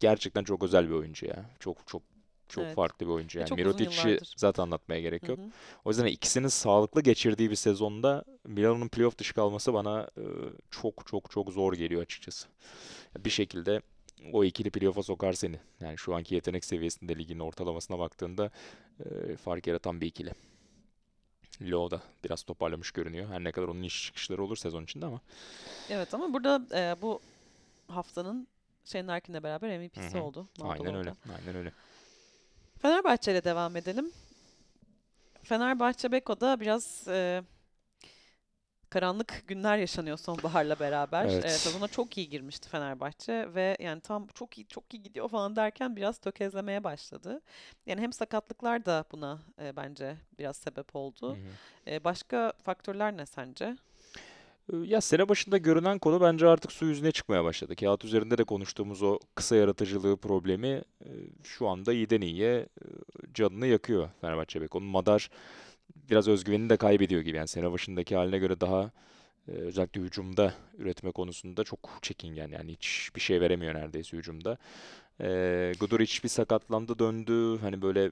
gerçekten 0.00 0.44
çok 0.44 0.62
özel 0.62 0.88
bir 0.88 0.94
oyuncu 0.94 1.26
ya. 1.26 1.50
Çok 1.60 1.86
çok 1.86 2.02
çok 2.48 2.64
Evet. 2.64 2.74
farklı 2.76 3.06
bir 3.06 3.10
oyuncu. 3.10 3.38
Ve 3.38 3.42
Yani 3.42 3.52
uzun 3.52 3.56
Mirotic'i 3.58 4.18
zaten 4.36 4.62
anlatmaya 4.62 5.00
gerek 5.00 5.22
Hı 5.22 5.26
yok. 5.32 5.38
hı. 5.38 5.42
O 5.84 5.90
yüzden 5.90 6.06
ikisinin 6.06 6.48
sağlıklı 6.48 7.02
geçirdiği 7.02 7.50
bir 7.50 7.56
sezonda 7.56 8.24
Milano'nun 8.44 8.88
playoff 8.88 9.18
dışı 9.18 9.34
kalması 9.34 9.74
bana 9.74 10.10
e, 10.18 10.24
çok 10.70 11.06
çok 11.06 11.30
çok 11.30 11.52
zor 11.52 11.72
geliyor 11.72 12.02
açıkçası. 12.02 12.48
Bir 13.18 13.30
şekilde 13.30 13.80
o 14.32 14.44
ikili 14.44 14.70
playoff'a 14.70 15.02
sokar 15.02 15.32
seni. 15.32 15.58
Yani 15.80 15.98
şu 15.98 16.14
anki 16.14 16.34
yetenek 16.34 16.64
seviyesinde 16.64 17.16
ligin 17.18 17.38
ortalamasına 17.38 17.98
baktığında 17.98 18.50
e, 19.04 19.36
fark 19.36 19.66
yaratan 19.66 20.00
bir 20.00 20.06
ikili. 20.06 20.32
Low 21.62 21.96
da 21.96 22.02
biraz 22.24 22.42
toparlamış 22.42 22.90
görünüyor. 22.90 23.28
Her 23.30 23.44
ne 23.44 23.52
kadar 23.52 23.68
onun 23.68 23.82
iş 23.82 24.06
çıkışları 24.06 24.44
olur 24.44 24.56
sezon 24.56 24.84
içinde 24.84 25.06
ama. 25.06 25.20
Evet 25.90 26.14
ama 26.14 26.32
burada 26.32 26.62
e, 26.78 27.02
bu 27.02 27.20
haftanın 27.88 28.46
Shane 28.84 29.06
Larkin'le 29.06 29.42
beraber 29.42 29.78
MVP'si 29.78 30.14
Hı 30.14 30.18
hı. 30.18 30.22
oldu. 30.22 30.48
Aynen 30.60 30.76
Moldova'da. 30.78 30.98
öyle. 30.98 31.12
Aynen 31.38 31.56
öyle. 31.56 31.72
Fenerbahçe 32.82 33.32
ile 33.32 33.44
devam 33.44 33.76
edelim. 33.76 34.12
Fenerbahçe 35.42 36.12
Beko'da 36.12 36.60
biraz 36.60 37.08
e, 37.08 37.42
karanlık 38.90 39.42
günler 39.48 39.78
yaşanıyor 39.78 40.16
sonbaharla 40.16 40.80
beraber. 40.80 41.24
Evet. 41.24 41.44
E, 41.44 41.48
sezona 41.48 41.88
çok 41.88 42.18
iyi 42.18 42.28
girmişti 42.28 42.68
Fenerbahçe 42.68 43.54
ve 43.54 43.76
yani 43.80 44.00
tam 44.00 44.26
çok 44.26 44.58
iyi 44.58 44.66
çok 44.66 44.94
iyi 44.94 45.02
gidiyor 45.02 45.28
falan 45.28 45.56
derken 45.56 45.96
biraz 45.96 46.18
tökezlemeye 46.18 46.84
başladı. 46.84 47.40
Yani 47.86 48.00
hem 48.00 48.12
sakatlıklar 48.12 48.86
da 48.86 49.04
buna 49.12 49.38
e, 49.62 49.76
bence 49.76 50.16
biraz 50.38 50.56
sebep 50.56 50.94
Hı 50.94 50.98
oldu. 50.98 51.32
hı. 51.86 51.90
E, 51.90 52.04
başka 52.04 52.52
faktörler 52.64 53.16
ne 53.16 53.26
sence? 53.26 53.76
Ee, 54.72 54.76
Ya 54.76 55.00
sene 55.00 55.28
başında 55.28 55.56
görünen 55.58 55.98
konu 55.98 56.20
bence 56.20 56.46
artık 56.46 56.72
su 56.72 56.86
yüzüne 56.86 57.12
çıkmaya 57.12 57.44
başladı. 57.44 57.76
Kağıt 57.76 58.04
üzerinde 58.04 58.38
de 58.38 58.44
konuştuğumuz 58.44 59.02
o 59.02 59.18
kısa 59.34 59.56
yaratıcılığı 59.56 60.16
problemi 60.16 60.68
e, 61.04 61.10
şu 61.44 61.68
anda 61.68 61.92
iyiden 61.92 62.20
iyiye 62.20 62.54
e, 62.58 62.86
canını 63.34 63.66
yakıyor 63.66 64.08
Fenerbahçe 64.20 64.60
Beko'nun. 64.60 64.86
Madar 64.88 65.30
biraz 66.10 66.28
özgüvenini 66.28 66.70
de 66.70 66.76
kaybediyor 66.76 67.22
gibi. 67.22 67.36
Yani 67.36 67.48
sene 67.48 67.72
başındaki 67.72 68.16
haline 68.16 68.38
göre 68.38 68.60
daha 68.60 68.90
e, 69.48 69.52
özellikle 69.52 70.00
hücumda 70.00 70.54
üretme 70.78 71.10
konusunda 71.10 71.64
çok 71.64 71.98
çekingen. 72.02 72.48
Yani 72.48 72.72
hiçbir 72.72 73.20
şey 73.20 73.40
veremiyor 73.40 73.74
neredeyse 73.74 74.16
hücumda. 74.16 74.58
E, 75.20 75.72
Guduric 75.80 76.22
bir 76.24 76.28
sakatlandı 76.28 76.98
döndü. 76.98 77.58
Hani 77.60 77.82
böyle 77.82 78.10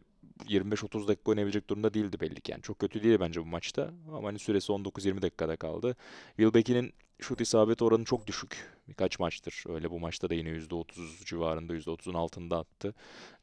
25-30 0.48 1.08
dakika 1.08 1.30
oynayabilecek 1.30 1.70
durumda 1.70 1.94
değildi 1.94 2.20
belli 2.20 2.40
ki. 2.40 2.52
Yani 2.52 2.62
çok 2.62 2.78
kötü 2.78 3.02
değil 3.02 3.20
bence 3.20 3.40
bu 3.40 3.46
maçta. 3.46 3.90
Ama 4.16 4.28
hani 4.28 4.38
süresi 4.38 4.72
19-20 4.72 5.22
dakikada 5.22 5.56
kaldı. 5.56 5.96
Wilbeck'in 6.36 6.92
şut 7.20 7.40
isabet 7.40 7.82
oranı 7.82 8.04
çok 8.04 8.26
düşük. 8.26 8.74
Birkaç 8.88 9.18
maçtır. 9.18 9.64
Öyle 9.68 9.90
bu 9.90 10.00
maçta 10.00 10.30
da 10.30 10.34
yine 10.34 10.48
%30 10.50 11.24
civarında, 11.24 11.74
%30'un 11.74 12.14
altında 12.14 12.58
attı. 12.58 12.94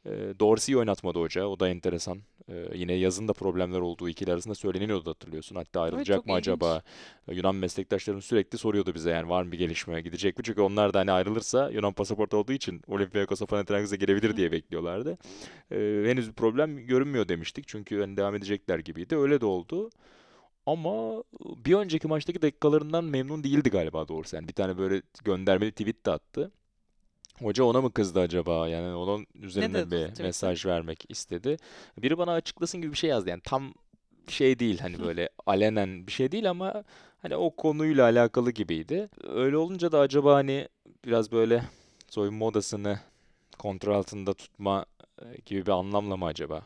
E, 0.06 0.10
Dorsey'i 0.40 0.78
oynatmadı 0.78 1.20
hoca. 1.20 1.46
O 1.46 1.60
da 1.60 1.70
enteresan. 1.70 2.22
E, 2.50 2.68
yine 2.74 2.94
yazın 2.94 3.28
da 3.28 3.34
problemler 3.34 3.80
olduğu 3.80 4.10
ikili 4.10 4.34
arasında 4.34 4.56
söyleniyordu 4.56 5.10
hatırlıyorsun. 5.10 5.56
Hatta 5.56 5.82
ayrılacak 5.82 6.18
çok 6.18 6.26
mı 6.26 6.34
acaba? 6.34 6.82
E, 7.28 7.36
Yunan 7.36 7.56
meslektaşlarım 7.56 8.22
sürekli 8.22 8.58
soruyordu 8.58 8.96
bize 8.96 9.10
yani 9.10 9.30
var 9.30 9.44
mı 9.44 9.52
bir 9.52 9.58
gelişme, 9.58 10.02
gidecek 10.02 10.38
mi? 10.38 10.44
Çünkü 10.44 10.62
onlar 10.62 10.94
da 10.94 11.00
hani 11.00 11.12
ayrılırsa 11.12 11.70
Yunan 11.70 11.94
pasaportu 11.94 12.38
olduğu 12.38 12.54
için 12.54 12.82
Olympiakos'a 12.88 13.46
Panathinaikos'a 13.46 13.96
gelebilir 13.96 14.38
diye 14.38 14.52
bekliyorlardı. 14.52 15.18
E, 15.72 15.76
henüz 16.06 16.30
bir 16.30 16.34
problem 16.34 16.78
görünmüyor 16.88 17.28
demiştik. 17.28 17.68
Çünkü 17.68 18.02
hani 18.02 18.18
devam 18.18 18.36
edecekler 18.36 18.80
gibiydi. 18.80 19.18
Öyle 19.18 19.42
de 19.42 19.46
oldu. 19.46 19.90
Ama 20.66 21.24
bir 21.66 21.74
önceki 21.74 22.08
maçtaki 22.08 22.42
dakikalarından 22.42 23.04
memnun 23.04 23.44
değildi 23.44 23.70
galiba 23.70 24.08
doğrusu. 24.08 24.36
Yani 24.36 24.48
bir 24.48 24.54
tane 24.54 24.78
böyle 24.78 25.02
göndermeli 25.24 25.72
tweet 25.72 26.06
de 26.06 26.12
attı. 26.12 26.52
Hoca 27.40 27.64
ona 27.64 27.82
mı 27.82 27.92
kızdı 27.92 28.20
acaba? 28.20 28.68
Yani 28.68 28.96
onun 28.96 29.28
üzerinden 29.36 29.74
dedi 29.74 29.92
bir 29.92 30.02
tweette? 30.02 30.24
mesaj 30.24 30.66
vermek 30.66 31.06
istedi. 31.10 31.58
Biri 31.98 32.18
bana 32.18 32.34
açıklasın 32.34 32.82
gibi 32.82 32.92
bir 32.92 32.98
şey 32.98 33.10
yazdı. 33.10 33.30
Yani 33.30 33.42
tam 33.42 33.74
şey 34.28 34.60
değil 34.60 34.80
hani 34.80 35.00
böyle 35.00 35.30
alenen 35.46 36.08
bir 36.08 36.12
şey 36.12 36.32
değil 36.32 36.50
ama 36.50 36.84
hani 37.22 37.36
o 37.36 37.56
konuyla 37.56 38.04
alakalı 38.04 38.52
gibiydi. 38.52 39.10
Öyle 39.24 39.58
olunca 39.58 39.92
da 39.92 40.00
acaba 40.00 40.36
hani 40.36 40.68
biraz 41.06 41.32
böyle 41.32 41.64
soyunma 42.10 42.46
odasını 42.46 43.00
kontrol 43.58 43.96
altında 43.96 44.34
tutma 44.34 44.86
gibi 45.46 45.66
bir 45.66 45.72
anlamla 45.72 46.18
mı 46.18 46.26
acaba 46.26 46.62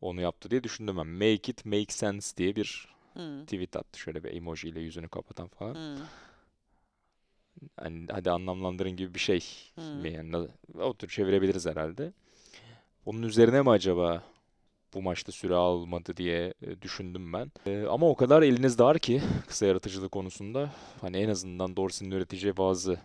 onu 0.00 0.20
yaptı 0.20 0.50
diye 0.50 0.64
düşündüm 0.64 0.96
ben. 0.96 1.06
Make 1.06 1.34
it 1.34 1.64
make 1.64 1.92
sense 1.92 2.36
diye 2.36 2.56
bir 2.56 2.88
Hmm, 3.12 3.44
tweet 3.44 3.76
attı 3.76 3.98
şöyle 3.98 4.24
bir 4.24 4.32
emoji 4.36 4.68
ile 4.68 4.80
yüzünü 4.80 5.08
kapatan 5.08 5.48
falan. 5.48 5.74
hmm, 5.74 6.06
Hani 7.76 8.06
hadi 8.10 8.30
anlamlandırın 8.30 8.96
gibi 8.96 9.14
bir 9.14 9.18
şey 9.20 9.40
hmm. 9.74 9.84
mi 9.84 10.12
yani 10.12 10.48
o 10.80 10.94
tür 10.94 11.08
çevirebiliriz 11.08 11.66
herhalde. 11.66 12.12
Onun 13.06 13.22
üzerine 13.22 13.62
mi 13.62 13.70
acaba 13.70 14.22
bu 14.94 15.02
maçta 15.02 15.32
süre 15.32 15.54
almadı 15.54 16.16
diye 16.16 16.54
e, 16.62 16.82
düşündüm 16.82 17.32
ben. 17.32 17.52
E, 17.66 17.86
ama 17.86 18.08
o 18.08 18.16
kadar 18.16 18.42
eliniz 18.42 18.78
dar 18.78 18.98
ki 18.98 19.22
kısa 19.48 19.66
yaratıcılık 19.66 20.12
konusunda 20.12 20.70
hani 21.00 21.16
en 21.16 21.28
azından 21.28 21.76
Dorsey'nin 21.76 22.14
üreteceği 22.16 22.56
bazı 22.56 22.98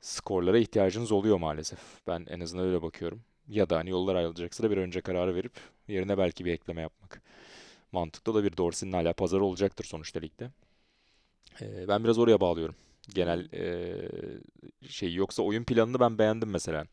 skorlara 0.00 0.58
ihtiyacınız 0.58 1.12
oluyor 1.12 1.36
maalesef. 1.38 1.78
Ben 2.06 2.26
en 2.28 2.40
azından 2.40 2.66
öyle 2.66 2.82
bakıyorum. 2.82 3.22
Ya 3.48 3.70
da 3.70 3.76
hani 3.78 3.90
yollar 3.90 4.14
ayrılacaksa 4.14 4.64
da 4.64 4.70
bir 4.70 4.76
önce 4.76 5.00
kararı 5.00 5.34
verip 5.34 5.52
yerine 5.88 6.18
belki 6.18 6.44
bir 6.44 6.52
ekleme 6.52 6.80
yapmak. 6.82 7.22
Mantıklı 7.92 8.34
da 8.34 8.44
bir 8.44 8.56
Dorsey'nin 8.56 8.92
hala 8.92 9.12
pazarı 9.12 9.44
olacaktır 9.44 9.84
sonuçta 9.84 10.20
ligde. 10.20 10.50
E, 11.60 11.88
ben 11.88 12.04
biraz 12.04 12.18
oraya 12.18 12.40
bağlıyorum. 12.40 12.74
Genel 13.14 13.52
e, 13.52 14.88
şey 14.88 15.14
yoksa 15.14 15.42
oyun 15.42 15.64
planını 15.64 16.00
ben 16.00 16.18
beğendim 16.18 16.50
mesela. 16.50 16.86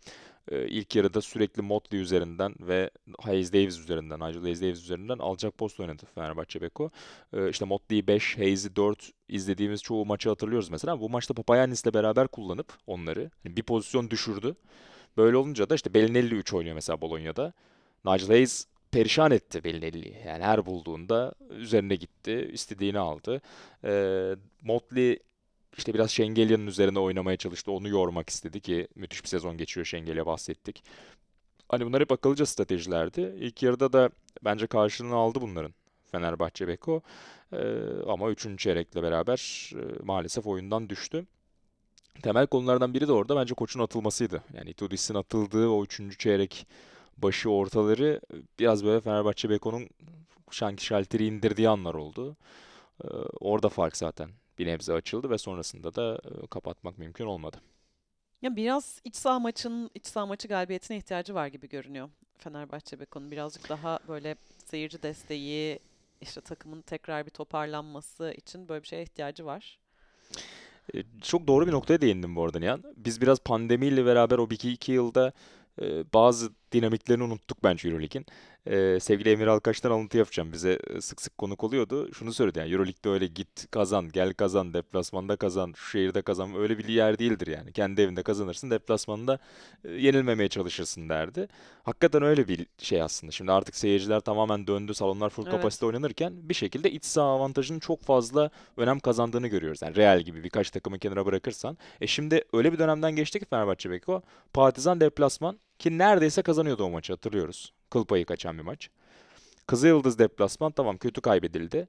E, 0.51 0.67
ilk 0.67 0.95
yarıda 0.95 1.21
sürekli 1.21 1.61
Motley 1.61 2.01
üzerinden 2.01 2.55
ve 2.59 2.89
Hayes 3.19 3.53
Davis 3.53 3.79
üzerinden, 3.79 4.19
Nigel 4.19 4.41
Hayes 4.41 4.61
Davis 4.61 4.79
üzerinden 4.79 5.17
alacak 5.17 5.57
post 5.57 5.79
oynadı 5.79 6.03
Fenerbahçe 6.15 6.61
Beko. 6.61 6.91
E, 7.33 7.49
işte 7.49 7.65
Motley'i 7.65 8.07
5, 8.07 8.37
Hayes'i 8.37 8.75
4 8.75 9.11
izlediğimiz 9.29 9.83
çoğu 9.83 10.05
maçı 10.05 10.29
hatırlıyoruz 10.29 10.69
mesela. 10.69 10.99
Bu 10.99 11.09
maçta 11.09 11.33
Papayannis'le 11.33 11.93
beraber 11.93 12.27
kullanıp 12.27 12.73
onları 12.87 13.31
hani 13.43 13.57
bir 13.57 13.63
pozisyon 13.63 14.09
düşürdü. 14.09 14.55
Böyle 15.17 15.37
olunca 15.37 15.69
da 15.69 15.75
işte 15.75 15.93
Belinelli 15.93 16.35
3 16.35 16.53
oynuyor 16.53 16.75
mesela 16.75 17.01
Bolonya'da. 17.01 17.53
Nigel 18.05 18.27
Hayes 18.27 18.67
perişan 18.93 19.31
etti 19.31 19.63
Belinelli'yi. 19.63 20.17
Yani 20.27 20.43
her 20.43 20.65
bulduğunda 20.65 21.33
üzerine 21.49 21.95
gitti, 21.95 22.49
istediğini 22.53 22.99
aldı. 22.99 23.41
E, 23.83 24.35
Motley 24.61 25.19
işte 25.77 25.93
biraz 25.93 26.11
Şengelya'nın 26.11 26.67
üzerine 26.67 26.99
oynamaya 26.99 27.37
çalıştı. 27.37 27.71
Onu 27.71 27.87
yormak 27.87 28.29
istedi 28.29 28.61
ki 28.61 28.87
müthiş 28.95 29.23
bir 29.23 29.29
sezon 29.29 29.57
geçiyor 29.57 29.85
Şengelya 29.85 30.25
bahsettik. 30.25 30.83
Hani 31.69 31.85
bunlar 31.85 32.01
hep 32.01 32.11
akıllıca 32.11 32.45
stratejilerdi. 32.45 33.21
İlk 33.39 33.63
yarıda 33.63 33.93
da 33.93 34.09
bence 34.45 34.67
karşılığını 34.67 35.15
aldı 35.15 35.41
bunların. 35.41 35.73
Fenerbahçe 36.11 36.67
Beko. 36.67 37.01
Ee, 37.53 37.57
ama 38.07 38.29
3. 38.29 38.59
çeyrekle 38.59 39.03
beraber 39.03 39.71
e, 39.75 40.03
maalesef 40.03 40.47
oyundan 40.47 40.89
düştü. 40.89 41.25
Temel 42.23 42.47
konulardan 42.47 42.93
biri 42.93 43.07
de 43.07 43.11
orada 43.11 43.35
bence 43.35 43.53
koçun 43.53 43.79
atılmasıydı. 43.79 44.43
Yani 44.53 44.69
Itudis'in 44.69 45.15
atıldığı 45.15 45.67
o 45.69 45.83
3. 45.83 46.19
çeyrek 46.19 46.67
başı 47.17 47.49
ortaları 47.49 48.21
e, 48.33 48.35
biraz 48.59 48.85
böyle 48.85 49.01
Fenerbahçe 49.01 49.49
Beko'nun 49.49 49.89
şanki 50.51 50.85
şalteri 50.85 51.25
indirdiği 51.25 51.69
anlar 51.69 51.93
oldu. 51.93 52.37
Ee, 53.03 53.07
orada 53.39 53.69
fark 53.69 53.97
zaten 53.97 54.29
bir 54.59 54.67
nebze 54.67 54.93
açıldı 54.93 55.29
ve 55.29 55.37
sonrasında 55.37 55.95
da 55.95 56.19
e, 56.43 56.47
kapatmak 56.47 56.97
mümkün 56.97 57.25
olmadı. 57.25 57.57
Ya 58.41 58.55
biraz 58.55 59.01
iç 59.03 59.15
saha 59.15 59.39
maçının 59.39 59.89
iç 59.95 60.05
saha 60.05 60.25
maçı 60.25 60.47
galibiyetine 60.47 60.97
ihtiyacı 60.97 61.35
var 61.35 61.47
gibi 61.47 61.69
görünüyor 61.69 62.09
Fenerbahçe 62.37 62.99
Beko'nun. 62.99 63.31
Birazcık 63.31 63.69
daha 63.69 63.99
böyle 64.07 64.35
seyirci 64.65 65.03
desteği, 65.03 65.79
işte 66.21 66.41
takımın 66.41 66.81
tekrar 66.81 67.25
bir 67.25 67.31
toparlanması 67.31 68.33
için 68.37 68.69
böyle 68.69 68.83
bir 68.83 68.87
şeye 68.87 69.03
ihtiyacı 69.03 69.45
var. 69.45 69.79
E, 70.95 71.03
Çok 71.21 71.47
doğru 71.47 71.67
bir 71.67 71.71
noktaya 71.71 72.01
değindim 72.01 72.35
bu 72.35 72.43
arada 72.43 72.59
Nihan. 72.59 72.83
Biz 72.97 73.21
biraz 73.21 73.39
pandemiyle 73.39 74.05
beraber 74.05 74.37
o 74.37 74.43
2-2 74.43 74.91
yılda 74.91 75.33
bazı 76.13 76.49
dinamiklerini 76.73 77.23
unuttuk 77.23 77.63
bence 77.63 77.89
Euroleague'in. 77.89 78.25
E, 78.65 78.99
sevgili 78.99 79.31
Emir 79.31 79.47
Alkaç'tan 79.47 79.91
alıntı 79.91 80.17
yapacağım. 80.17 80.53
Bize 80.53 80.79
e, 80.89 81.01
sık 81.01 81.21
sık 81.21 81.37
konuk 81.37 81.63
oluyordu. 81.63 82.13
Şunu 82.13 82.33
söyledi 82.33 82.59
yani 82.59 82.71
Euroleague'de 82.71 83.09
öyle 83.09 83.27
git 83.27 83.71
kazan, 83.71 84.09
gel 84.09 84.33
kazan, 84.33 84.73
deplasmanda 84.73 85.35
kazan, 85.35 85.73
şu 85.75 85.89
şehirde 85.89 86.21
kazan 86.21 86.55
öyle 86.55 86.77
bir 86.77 86.87
yer 86.87 87.19
değildir 87.19 87.47
yani. 87.47 87.71
Kendi 87.71 88.01
evinde 88.01 88.23
kazanırsın, 88.23 88.71
deplasmanda 88.71 89.39
e, 89.83 89.91
yenilmemeye 89.91 90.49
çalışırsın 90.49 91.09
derdi. 91.09 91.47
Hakikaten 91.83 92.23
öyle 92.23 92.47
bir 92.47 92.65
şey 92.77 93.01
aslında. 93.01 93.31
Şimdi 93.31 93.51
artık 93.51 93.75
seyirciler 93.75 94.19
tamamen 94.19 94.67
döndü, 94.67 94.93
salonlar 94.93 95.29
full 95.29 95.43
Evet. 95.43 95.55
kapasite 95.55 95.85
oynanırken 95.85 96.33
bir 96.49 96.53
şekilde 96.53 96.91
iç 96.91 97.05
saha 97.05 97.27
avantajının 97.27 97.79
çok 97.79 98.03
fazla 98.03 98.49
önem 98.77 98.99
kazandığını 98.99 99.47
görüyoruz. 99.47 99.81
Yani 99.81 99.95
Real 99.95 100.21
gibi 100.21 100.43
birkaç 100.43 100.71
takımı 100.71 100.99
kenara 100.99 101.25
bırakırsan. 101.25 101.77
E 102.01 102.07
şimdi 102.07 102.43
öyle 102.53 102.73
bir 102.73 102.79
dönemden 102.79 103.11
geçti 103.15 103.39
ki 103.39 103.45
Fenerbahçe 103.45 103.91
Beko. 103.91 104.21
Partizan 104.53 104.99
deplasman 104.99 105.59
ki 105.83 105.97
neredeyse 105.97 106.41
kazanıyordu 106.41 106.83
o 106.83 106.89
maçı 106.89 107.13
hatırlıyoruz. 107.13 107.73
Kıl 107.89 108.05
payı 108.05 108.25
kaçan 108.25 108.57
bir 108.57 108.63
maç. 108.63 108.89
Kızılyıldız 109.67 110.19
deplasman 110.19 110.71
tamam 110.71 110.97
kötü 110.97 111.21
kaybedildi. 111.21 111.87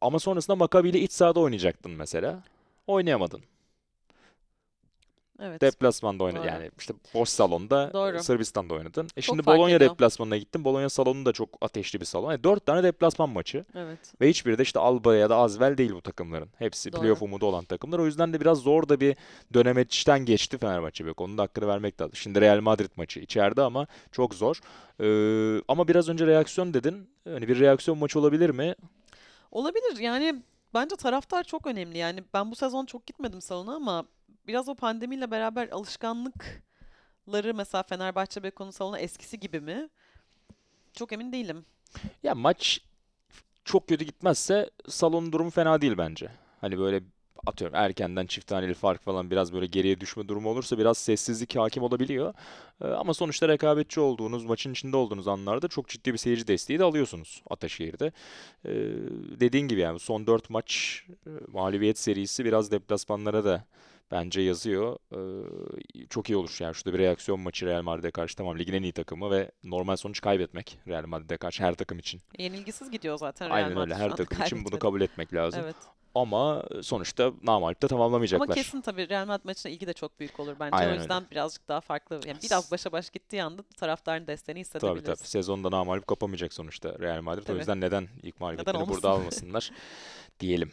Ama 0.00 0.18
sonrasında 0.18 0.56
Maccabi 0.56 0.88
ile 0.88 1.00
iç 1.00 1.12
sahada 1.12 1.40
oynayacaktın 1.40 1.92
mesela. 1.92 2.42
Oynayamadın. 2.86 3.42
Evet. 5.44 5.60
Deplasmanda 5.60 6.24
oyna 6.24 6.38
Doğru. 6.38 6.46
yani 6.46 6.70
işte 6.78 6.94
boş 7.14 7.28
salonda 7.28 7.90
Doğru. 7.92 8.22
Sırbistan'da 8.22 8.74
oynadın. 8.74 9.08
E 9.16 9.22
şimdi 9.22 9.42
fark 9.42 9.58
Bologna 9.58 9.74
ediyor. 9.76 9.90
deplasmanına 9.90 10.36
gittin. 10.36 10.64
Bologna 10.64 10.88
salonu 10.88 11.26
da 11.26 11.32
çok 11.32 11.48
ateşli 11.60 12.00
bir 12.00 12.04
salon. 12.04 12.30
Yani 12.30 12.44
dört 12.44 12.66
tane 12.66 12.82
deplasman 12.82 13.28
maçı. 13.30 13.64
Evet. 13.74 13.98
Ve 14.20 14.28
hiçbiri 14.28 14.58
de 14.58 14.62
işte 14.62 14.78
Alba 14.78 15.16
ya 15.16 15.30
da 15.30 15.36
Asvel 15.36 15.78
değil 15.78 15.92
bu 15.92 16.00
takımların. 16.00 16.48
Hepsi 16.58 16.92
Doğru. 16.92 17.00
playoff 17.00 17.22
umudu 17.22 17.46
olan 17.46 17.64
takımlar. 17.64 17.98
O 17.98 18.06
yüzden 18.06 18.32
de 18.32 18.40
biraz 18.40 18.58
zor 18.58 18.88
da 18.88 19.00
bir 19.00 19.16
dönemeçten 19.54 20.18
geçti 20.24 20.58
Fenerbahçe. 20.58 21.06
Bek. 21.06 21.20
Onun 21.20 21.38
da 21.38 21.42
hakkını 21.42 21.66
vermek 21.66 22.00
lazım. 22.00 22.16
Şimdi 22.16 22.40
Real 22.40 22.60
Madrid 22.60 22.90
maçı 22.96 23.20
içeride 23.20 23.62
ama 23.62 23.86
çok 24.12 24.34
zor. 24.34 24.60
Ee, 25.00 25.62
ama 25.68 25.88
biraz 25.88 26.08
önce 26.08 26.26
reaksiyon 26.26 26.74
dedin. 26.74 27.08
Hani 27.24 27.48
bir 27.48 27.60
reaksiyon 27.60 27.98
maçı 27.98 28.18
olabilir 28.18 28.50
mi? 28.50 28.74
Olabilir. 29.50 29.98
Yani 30.00 30.42
bence 30.74 30.96
taraftar 30.96 31.44
çok 31.44 31.66
önemli. 31.66 31.98
Yani 31.98 32.24
ben 32.34 32.50
bu 32.50 32.56
sezon 32.56 32.86
çok 32.86 33.06
gitmedim 33.06 33.40
salona 33.40 33.74
ama 33.74 34.04
biraz 34.46 34.68
o 34.68 34.74
pandemiyle 34.74 35.30
beraber 35.30 35.68
alışkanlıkları 35.68 37.54
mesela 37.54 37.82
Fenerbahçe 37.82 38.42
Beko'nun 38.42 38.70
salonu 38.70 38.98
eskisi 38.98 39.40
gibi 39.40 39.60
mi? 39.60 39.88
Çok 40.92 41.12
emin 41.12 41.32
değilim. 41.32 41.64
Ya 42.22 42.34
maç 42.34 42.80
çok 43.64 43.88
kötü 43.88 44.04
gitmezse 44.04 44.70
salonun 44.88 45.32
durumu 45.32 45.50
fena 45.50 45.80
değil 45.80 45.98
bence. 45.98 46.30
Hani 46.60 46.78
böyle 46.78 47.02
atıyorum 47.46 47.76
erkenden 47.76 48.26
çift 48.26 48.46
taneli 48.46 48.74
fark 48.74 49.02
falan 49.02 49.30
biraz 49.30 49.52
böyle 49.52 49.66
geriye 49.66 50.00
düşme 50.00 50.28
durumu 50.28 50.48
olursa 50.48 50.78
biraz 50.78 50.98
sessizlik 50.98 51.56
hakim 51.56 51.82
olabiliyor. 51.82 52.34
Ee, 52.84 52.88
ama 52.88 53.14
sonuçta 53.14 53.48
rekabetçi 53.48 54.00
olduğunuz, 54.00 54.44
maçın 54.44 54.72
içinde 54.72 54.96
olduğunuz 54.96 55.28
anlarda 55.28 55.68
çok 55.68 55.88
ciddi 55.88 56.12
bir 56.12 56.18
seyirci 56.18 56.46
desteği 56.46 56.78
de 56.78 56.84
alıyorsunuz 56.84 57.42
Ataşehir'de. 57.50 58.12
Ee, 58.64 58.70
dediğin 59.40 59.68
gibi 59.68 59.80
yani 59.80 59.98
son 59.98 60.26
4 60.26 60.50
maç 60.50 61.02
e, 61.26 61.30
mağlubiyet 61.52 61.98
serisi 61.98 62.44
biraz 62.44 62.70
deplasmanlara 62.70 63.44
da 63.44 63.64
bence 64.10 64.40
yazıyor. 64.40 64.96
Ee, 65.12 66.06
çok 66.10 66.30
iyi 66.30 66.36
olur 66.36 66.56
yani 66.60 66.74
şurada 66.74 66.98
bir 66.98 67.04
reaksiyon 67.04 67.40
maçı 67.40 67.66
Real 67.66 67.82
Madrid'e 67.82 68.10
karşı 68.10 68.36
tamam 68.36 68.58
ligin 68.58 68.72
en 68.72 68.82
iyi 68.82 68.92
takımı 68.92 69.30
ve 69.30 69.50
normal 69.64 69.96
sonuç 69.96 70.20
kaybetmek 70.20 70.78
Real 70.88 71.06
Madrid'e 71.06 71.36
karşı 71.36 71.62
her 71.62 71.74
takım 71.74 71.98
için. 71.98 72.20
Yenilgisiz 72.38 72.90
gidiyor 72.90 73.18
zaten 73.18 73.48
Real 73.48 73.56
Aynen 73.56 73.70
öyle. 73.70 73.78
Madrid 73.78 73.94
şu 73.94 73.98
Her 73.98 74.16
takım 74.16 74.42
için 74.42 74.64
bunu 74.64 74.78
kabul 74.78 75.00
etmek 75.00 75.34
lazım. 75.34 75.60
Evet. 75.64 75.76
Ama 76.14 76.62
sonuçta 76.82 77.32
namağlup 77.42 77.82
da 77.82 77.86
Ama 77.86 77.88
tamamlamayacaklar. 77.88 78.54
kesin 78.56 78.80
tabii 78.80 79.08
Real 79.08 79.26
Madrid 79.26 79.44
maçına 79.44 79.72
ilgi 79.72 79.86
de 79.86 79.92
çok 79.92 80.20
büyük 80.20 80.40
olur 80.40 80.56
bence. 80.60 80.76
Aynen 80.76 80.88
o 80.88 80.90
öyle. 80.90 81.00
yüzden 81.00 81.24
birazcık 81.30 81.68
daha 81.68 81.80
farklı. 81.80 82.20
Yani 82.26 82.38
biraz 82.42 82.70
başa 82.70 82.92
baş 82.92 83.10
gittiği 83.10 83.42
anda 83.42 83.62
taraftarın 83.62 84.26
desteğini 84.26 84.64
Tabii 84.64 84.80
tabii. 84.80 84.90
hissedebiliriz. 84.98 85.28
Sezonda 85.30 85.70
namağlup 85.70 86.06
kapamayacak 86.06 86.52
sonuçta 86.52 86.98
Real 86.98 87.22
Madrid. 87.22 87.42
O 87.42 87.46
Tabii. 87.46 87.58
yüzden 87.58 87.80
neden 87.80 88.08
ilk 88.22 88.40
mağlubiyetlerini 88.40 88.88
burada 88.88 89.08
olmasın? 89.08 89.20
almasınlar 89.22 89.70
diyelim. 90.40 90.72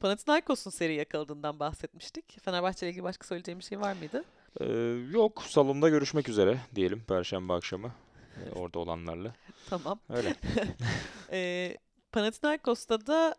Panathinaikos'un 0.00 0.70
seri 0.70 0.94
yakaladığından 0.94 1.58
bahsetmiştik. 1.60 2.40
Fenerbahçe 2.44 2.86
ile 2.86 2.90
ilgili 2.90 3.04
başka 3.04 3.26
söyleyeceğim 3.26 3.58
bir 3.60 3.64
şey 3.64 3.80
var 3.80 3.92
mıydı? 3.92 4.24
Ee, 4.60 4.64
yok, 5.12 5.42
salonda 5.48 5.88
görüşmek 5.88 6.28
üzere 6.28 6.58
diyelim 6.74 7.02
Perşembe 7.08 7.52
akşamı 7.52 7.92
e, 8.36 8.52
orada 8.58 8.78
olanlarla. 8.78 9.32
Tamam. 9.70 9.98
Öyle. 10.08 10.34
Ee, 11.34 11.76
Panathinaikos'ta 12.12 13.06
da 13.06 13.34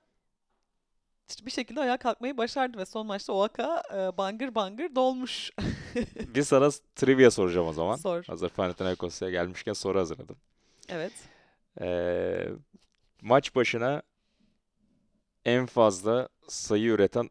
bir 1.45 1.51
şekilde 1.51 1.81
ayağa 1.81 1.97
kalkmayı 1.97 2.37
başardı 2.37 2.77
ve 2.77 2.85
son 2.85 3.07
maçta 3.07 3.33
Oaka 3.33 3.83
e, 3.93 4.17
bangır 4.17 4.55
bangır 4.55 4.95
dolmuş. 4.95 5.51
Bir 6.35 6.43
sana 6.43 6.69
trivia 6.95 7.31
soracağım 7.31 7.67
o 7.67 7.73
zaman. 7.73 7.95
Sor. 7.95 8.23
Hazır 8.23 8.49
Panathinaikos'a 8.49 9.29
gelmişken 9.29 9.73
soru 9.73 9.99
hazırladım. 9.99 10.37
Evet. 10.89 11.13
Ee, 11.81 12.47
maç 13.21 13.55
başına 13.55 14.01
en 15.45 15.65
fazla 15.65 16.29
sayı 16.47 16.89
üreten 16.89 17.29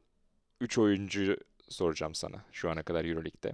3 0.60 0.78
oyuncu 0.78 1.36
soracağım 1.68 2.14
sana 2.14 2.44
şu 2.52 2.70
ana 2.70 2.82
kadar 2.82 3.04
Euroleague'de. 3.04 3.52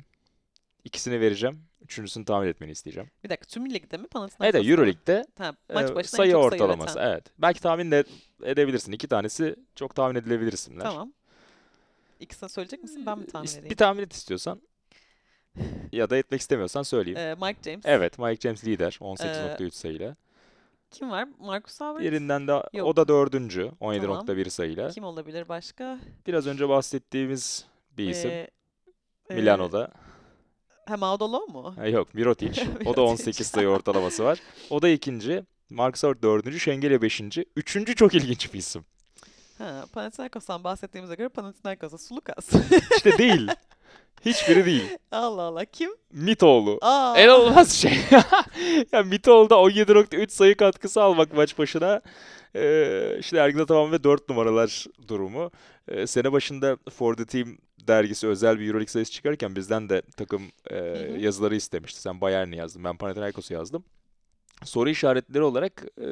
İkisini 0.85 1.21
vereceğim. 1.21 1.68
Üçüncüsünü 1.85 2.25
tahmin 2.25 2.49
etmeni 2.49 2.71
isteyeceğim. 2.71 3.11
Bir 3.25 3.29
dakika 3.31 3.47
tüm 3.47 3.71
ligde 3.71 3.97
mi 3.97 4.01
Evet, 4.01 4.11
Panathinaikos'ta 4.11 4.59
mı? 4.63 4.71
Euroleague'de 4.71 5.27
Ha, 5.39 5.55
maç 5.75 5.91
e, 5.91 5.95
başına 5.95 6.17
sayı 6.17 6.33
çok 6.33 6.41
sayı 6.41 6.63
ortalaması. 6.63 6.99
üreten. 6.99 7.11
Evet. 7.13 7.25
Belki 7.39 7.61
tahmin 7.63 7.91
de 7.91 8.05
edebilirsin. 8.43 8.93
İki 8.93 9.09
tanesi 9.09 9.57
çok 9.75 9.95
tahmin 9.95 10.15
edilebilir 10.15 10.53
isimler. 10.53 10.83
Tamam. 10.85 11.13
İkisini 12.21 12.49
söyleyecek 12.49 12.83
misin? 12.83 13.07
Ben 13.07 13.19
mi 13.19 13.27
tahmin 13.27 13.47
İst- 13.47 13.59
edeyim? 13.59 13.71
Bir 13.71 13.77
tahmin 13.77 14.03
et 14.03 14.13
istiyorsan 14.13 14.61
ya 15.93 16.11
da 16.11 16.17
etmek 16.17 16.41
istemiyorsan 16.41 16.83
söyleyeyim. 16.83 17.19
Ee, 17.19 17.35
Mike 17.47 17.71
James. 17.71 17.87
Evet, 17.87 18.19
Mike 18.19 18.41
James 18.41 18.65
lider 18.65 18.99
18.3 19.01 19.71
sayıyla. 19.75 20.17
Kim 20.91 21.11
var? 21.11 21.29
Marcus 21.39 21.81
Howard. 21.81 22.05
Birinden 22.05 22.49
de 22.49 22.53
Yok. 22.73 22.87
o 22.87 22.97
da 22.97 23.09
dördüncü 23.09 23.71
17.1 23.81 24.51
sayıyla. 24.51 24.91
Kim 24.91 25.05
olabilir 25.05 25.49
başka? 25.49 25.99
Biraz 26.27 26.47
önce 26.47 26.69
bahsettiğimiz 26.69 27.67
bir 27.99 28.09
isim 28.09 28.31
Ee, 28.31 28.49
e, 29.31 29.37
Ha 30.89 30.97
Maudolo 30.97 31.47
mu? 31.47 31.75
Ha, 31.77 31.87
yok, 31.87 32.15
Mirotic. 32.15 32.61
O 32.85 32.97
da 32.97 33.01
Mirotic. 33.01 33.01
18 33.03 33.47
sayı 33.47 33.69
ortalaması 33.69 34.25
var. 34.25 34.39
O 34.71 34.83
da 34.83 34.89
ikinci. 34.89 35.45
Marcus 35.71 36.03
Howard 36.03 36.23
dördüncü, 36.23 36.61
Şengeli 36.61 37.03
beşinci. 37.03 37.45
Üçüncü 37.57 37.95
çok 37.95 38.15
ilginç 38.15 38.55
bir 38.55 38.59
isim. 38.59 38.85
Ha, 39.59 39.85
Panathinaikos'tan 39.93 40.65
bahsettiğimize 40.65 41.15
göre 41.15 41.29
Panathinaikos'a 41.29 41.99
Sulukas. 41.99 42.49
İşte 42.97 43.19
değil. 43.19 43.49
Hiçbiri 44.25 44.67
değil. 44.67 44.85
Allah 45.13 45.43
Allah. 45.43 45.65
Kim? 45.65 45.91
Mitoğlu. 46.13 46.79
Aa. 46.83 47.15
En 47.17 47.29
olmaz 47.29 47.73
şey. 47.73 47.99
ya 48.93 49.03
Mitoğlu'da 49.03 49.55
17.3 49.55 50.29
sayı 50.29 50.57
katkısı 50.57 51.03
almak 51.03 51.35
maç 51.35 51.59
başına. 51.59 52.01
Ee, 52.57 53.17
işte 53.21 53.37
Ergin 53.37 53.59
Ataman 53.59 53.93
ve 53.93 54.05
4 54.05 54.29
numaralar 54.29 54.87
durumu. 55.09 55.51
Ee, 55.89 56.07
sene 56.07 56.33
başında 56.33 56.77
For 56.91 57.15
the 57.15 57.27
Team 57.27 57.59
dergisi 57.89 58.27
özel 58.27 58.61
bir 58.61 58.67
Euroleague 58.67 58.89
sayısı 58.91 59.13
çıkarken 59.13 59.57
bizden 59.57 59.89
de 59.89 60.03
takım 60.17 60.43
e, 60.71 60.75
hı. 60.75 61.19
yazıları 61.19 61.57
istemişti. 61.57 62.01
Sen 62.01 62.21
Bayern'i 62.21 62.57
yazdın, 62.57 62.85
ben 62.85 62.97
Panathinaikos'u 62.97 63.55
yazdım. 63.55 63.85
Soru 64.65 64.91
işaretleri 64.91 65.43
olarak 65.43 65.85
e, 65.99 66.07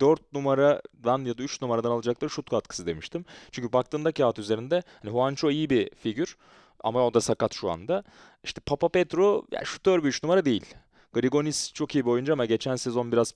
4 0.00 0.32
numaradan 0.32 1.24
ya 1.24 1.38
da 1.38 1.42
3 1.42 1.62
numaradan 1.62 1.90
alacakları 1.90 2.30
şut 2.30 2.50
katkısı 2.50 2.86
demiştim. 2.86 3.24
Çünkü 3.50 3.72
baktığında 3.72 4.12
kağıt 4.12 4.38
üzerinde 4.38 4.82
hani 5.02 5.10
Juancho 5.10 5.50
iyi 5.50 5.70
bir 5.70 5.90
figür 5.94 6.36
ama 6.84 7.06
o 7.06 7.14
da 7.14 7.20
sakat 7.20 7.54
şu 7.54 7.70
anda. 7.70 8.04
İşte 8.44 8.60
Papa 8.66 8.88
Petro 8.88 9.44
ya 9.52 9.64
şutör 9.64 10.02
bir 10.04 10.08
3 10.08 10.22
numara 10.22 10.44
değil. 10.44 10.74
Grigonis 11.12 11.72
çok 11.72 11.94
iyi 11.94 12.04
bir 12.04 12.10
oyuncu 12.10 12.32
ama 12.32 12.44
geçen 12.44 12.76
sezon 12.76 13.12
biraz 13.12 13.34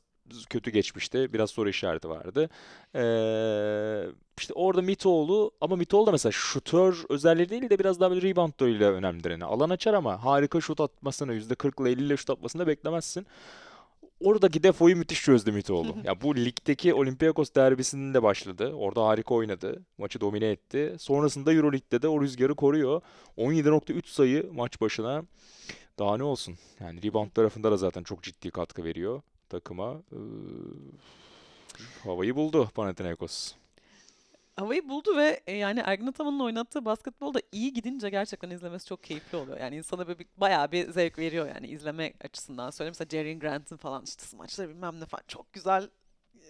kötü 0.51 0.71
geçmişti. 0.71 1.33
Biraz 1.33 1.51
soru 1.51 1.69
işareti 1.69 2.09
vardı. 2.09 2.51
Ee, 2.95 4.05
işte 4.39 4.53
orada 4.55 4.83
Mitoğlu 4.83 5.51
ama 5.61 5.77
Mitoğlu 5.77 6.07
da 6.07 6.13
mesela 6.13 6.33
şutör 6.33 7.05
özelliği 7.09 7.49
değil 7.49 7.71
de 7.71 7.79
biraz 7.79 8.01
daha 8.01 8.11
böyle 8.11 8.29
reboundlarıyla 8.29 8.93
önemlidir. 8.93 9.31
Yani 9.31 9.45
alan 9.45 9.71
açar 9.71 9.95
ama 9.95 10.25
harika 10.25 10.61
şut 10.61 10.81
atmasını 10.81 11.35
%40 11.35 11.83
ile 11.83 11.91
50 11.91 12.03
ile 12.03 12.17
şut 12.17 12.31
atmasını 12.31 12.63
da 12.63 12.67
beklemezsin. 12.67 13.27
Oradaki 14.25 14.63
defoyu 14.63 14.97
müthiş 14.97 15.23
çözdü 15.25 15.53
Mitoğlu. 15.53 15.97
ya 16.05 16.21
bu 16.21 16.37
ligdeki 16.37 16.95
Olympiakos 16.95 17.55
derbisinin 17.55 18.15
de 18.15 18.23
başladı. 18.23 18.73
Orada 18.75 19.07
harika 19.07 19.35
oynadı. 19.35 19.83
Maçı 19.99 20.21
domine 20.21 20.47
etti. 20.51 20.97
Sonrasında 20.99 21.53
Euroleague'de 21.53 22.03
de 22.03 22.09
o 22.09 22.21
rüzgarı 22.21 22.55
koruyor. 22.55 23.01
17.3 23.39 24.07
sayı 24.07 24.51
maç 24.53 24.81
başına. 24.81 25.23
Daha 25.99 26.17
ne 26.17 26.23
olsun? 26.23 26.55
Yani 26.81 27.03
rebound 27.03 27.31
tarafında 27.31 27.73
da 27.73 27.77
zaten 27.77 28.03
çok 28.03 28.23
ciddi 28.23 28.51
katkı 28.51 28.85
veriyor 28.85 29.23
takıma. 29.49 30.03
Ee, 30.13 30.17
havayı 32.05 32.37
buldu 32.37 32.69
Panathinaikos. 32.75 33.55
Havayı 34.63 34.89
buldu 34.89 35.17
ve 35.17 35.41
e, 35.47 35.57
yani 35.57 35.81
Ergin 35.85 36.07
Ataman'ın 36.07 36.41
oynattığı 36.41 36.85
basketbol 36.85 37.35
da 37.35 37.41
iyi 37.53 37.73
gidince 37.73 38.11
gerçekten 38.11 38.51
izlemesi 38.51 38.87
çok 38.87 39.05
keyifli 39.05 39.39
oluyor. 39.39 39.61
Yani 39.61 39.77
insana 39.77 40.07
böyle 40.07 40.19
bir, 40.19 40.27
bayağı 40.37 40.73
bir 40.73 40.91
zevk 40.91 41.19
veriyor 41.19 41.49
yani 41.49 41.67
izleme 41.67 42.13
açısından 42.25 42.71
söyleyeyim. 42.71 42.95
Mesela 42.99 43.09
Jerry 43.23 43.39
Grant'ın 43.39 43.77
falan 43.77 44.03
işte 44.05 44.25
smaçları 44.25 44.69
bilmem 44.69 45.01
ne 45.01 45.07
falan 45.07 45.23
çok 45.29 45.53
güzel 45.53 45.89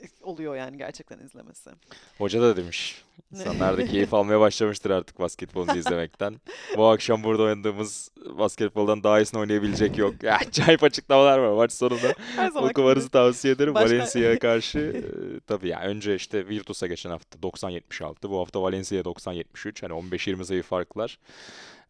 oluyor 0.22 0.56
yani 0.56 0.78
gerçekten 0.78 1.18
izlemesi. 1.18 1.70
Hoca 2.18 2.42
da 2.42 2.56
demiş. 2.56 3.04
İnsanlar 3.32 3.78
da 3.78 3.86
keyif 3.86 4.14
almaya 4.14 4.40
başlamıştır 4.40 4.90
artık 4.90 5.18
basketbolu 5.18 5.76
izlemekten. 5.78 6.40
Bu 6.76 6.86
akşam 6.86 7.24
burada 7.24 7.42
oynadığımız 7.42 8.10
basketboldan 8.38 9.02
daha 9.02 9.20
iyisini 9.20 9.40
oynayabilecek 9.40 9.98
yok. 9.98 10.22
Ya, 10.22 10.36
acayip 10.36 10.82
açıklamalar 10.82 11.38
var 11.38 11.52
maç 11.56 11.72
sonunda. 11.72 12.14
Okumanızı 12.54 13.08
tavsiye 13.08 13.54
ederim. 13.54 13.74
Başka- 13.74 13.96
Valencia'ya 13.96 14.38
karşı 14.38 14.78
e, 14.78 15.40
tabii 15.46 15.68
ya 15.68 15.80
önce 15.80 16.14
işte 16.14 16.48
Virtus'a 16.48 16.86
geçen 16.86 17.10
hafta 17.10 17.38
90-76. 17.38 18.28
Bu 18.28 18.38
hafta 18.40 18.62
Valencia'ya 18.62 19.04
90-73. 19.04 19.80
Hani 19.88 19.92
15-20 20.10 20.44
sayı 20.44 20.62
farklar. 20.62 21.18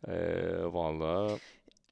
Ee, 0.08 0.12
valla 0.64 1.38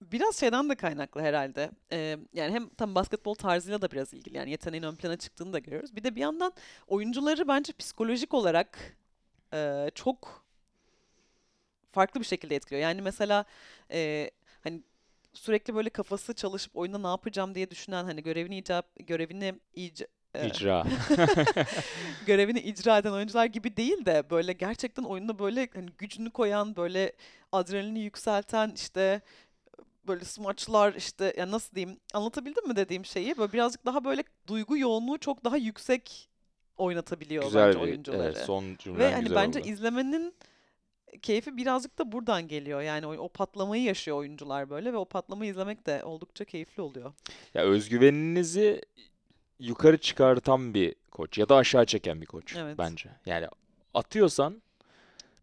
Biraz 0.01 0.41
şeyden 0.41 0.69
de 0.71 0.75
kaynaklı 0.75 1.21
herhalde. 1.21 1.71
Ee, 1.93 2.19
yani 2.35 2.53
hem 2.53 2.69
tam 2.69 2.95
basketbol 2.95 3.35
tarzıyla 3.35 3.83
da 3.83 3.91
biraz 3.91 4.15
ilgili. 4.15 4.37
Yani 4.37 4.51
yeteneğin 4.51 4.83
ön 4.83 4.97
plana 4.97 5.17
çıktığını 5.17 5.53
da 5.53 5.59
görüyoruz. 5.59 5.97
Bir 5.97 6.05
de 6.05 6.17
bir 6.17 6.21
yandan 6.21 6.53
oyuncuları 6.87 7.49
bence 7.49 7.73
psikolojik 7.73 8.35
olarak 8.35 8.97
e, 9.55 9.91
çok 9.95 10.45
farklı 11.93 12.21
bir 12.21 12.27
şekilde 12.27 12.57
etkiliyor. 12.57 12.83
Yani 12.83 13.03
mesela 13.03 13.45
e, 13.91 14.31
hani 14.65 14.83
sürekli 15.33 15.75
böyle 15.75 15.91
kafası 15.91 16.35
çalışıp 16.35 16.77
oyunda 16.77 16.99
ne 16.99 17.07
yapacağım 17.07 17.55
diye 17.55 17.71
düşünen 17.71 18.05
hani 18.05 18.23
görevini 18.23 18.59
icap 18.59 18.87
görevini 19.07 19.55
ic- 19.77 20.07
e, 20.35 20.47
icra. 20.47 20.87
görevini 22.27 22.61
icra 22.61 22.99
eden 22.99 23.13
oyuncular 23.13 23.45
gibi 23.47 23.77
değil 23.77 24.07
de 24.07 24.31
böyle 24.31 24.53
gerçekten 24.53 25.03
oyunda 25.03 25.39
böyle 25.39 25.69
hani 25.75 25.91
gücünü 25.99 26.31
koyan 26.31 26.77
böyle 26.77 27.13
adrenalini 27.53 28.01
yükselten 28.01 28.73
işte 28.77 29.21
böyle 30.07 30.25
smaçlar 30.25 30.95
işte 30.95 31.35
ya 31.39 31.51
nasıl 31.51 31.75
diyeyim 31.77 32.01
anlatabildim 32.15 32.69
mi 32.69 32.77
dediğim 32.77 33.05
şeyi 33.05 33.39
böyle 33.39 33.53
birazcık 33.53 33.87
daha 33.87 34.05
böyle 34.05 34.25
duygu 34.47 34.79
yoğunluğu 34.79 35.19
çok 35.19 35.45
daha 35.45 35.57
yüksek 35.57 36.29
oynatabiliyor 36.77 37.45
Güzel 37.45 37.67
bence 37.69 37.79
bir 37.79 37.85
oyuncuları. 37.85 38.23
evet, 38.23 38.45
son 38.47 38.65
Ve 38.65 38.77
cümlen 38.79 39.13
hani 39.13 39.23
güzel 39.23 39.37
bence 39.37 39.61
oldu. 39.61 39.69
izlemenin 39.69 40.35
keyfi 41.23 41.57
birazcık 41.57 41.99
da 41.99 42.13
buradan 42.13 42.49
geliyor. 42.49 42.81
Yani 42.81 43.07
o, 43.07 43.13
o 43.17 43.29
patlamayı 43.29 43.83
yaşıyor 43.83 44.17
oyuncular 44.17 44.71
böyle 44.71 44.93
ve 44.93 44.97
o 44.97 45.05
patlamayı 45.05 45.51
izlemek 45.51 45.87
de 45.87 46.05
oldukça 46.05 46.45
keyifli 46.45 46.83
oluyor. 46.83 47.13
Ya 47.55 47.63
özgüveninizi 47.63 48.83
yukarı 49.59 49.99
çıkartan 49.99 50.75
bir 50.75 50.95
koç 51.11 51.39
ya 51.39 51.49
da 51.49 51.57
aşağı 51.57 51.87
çeken 51.87 52.21
bir 52.21 52.27
koç 52.27 52.57
Evet. 52.57 52.79
bence. 52.79 53.11
Yani 53.27 53.47
atıyorsan 53.95 54.63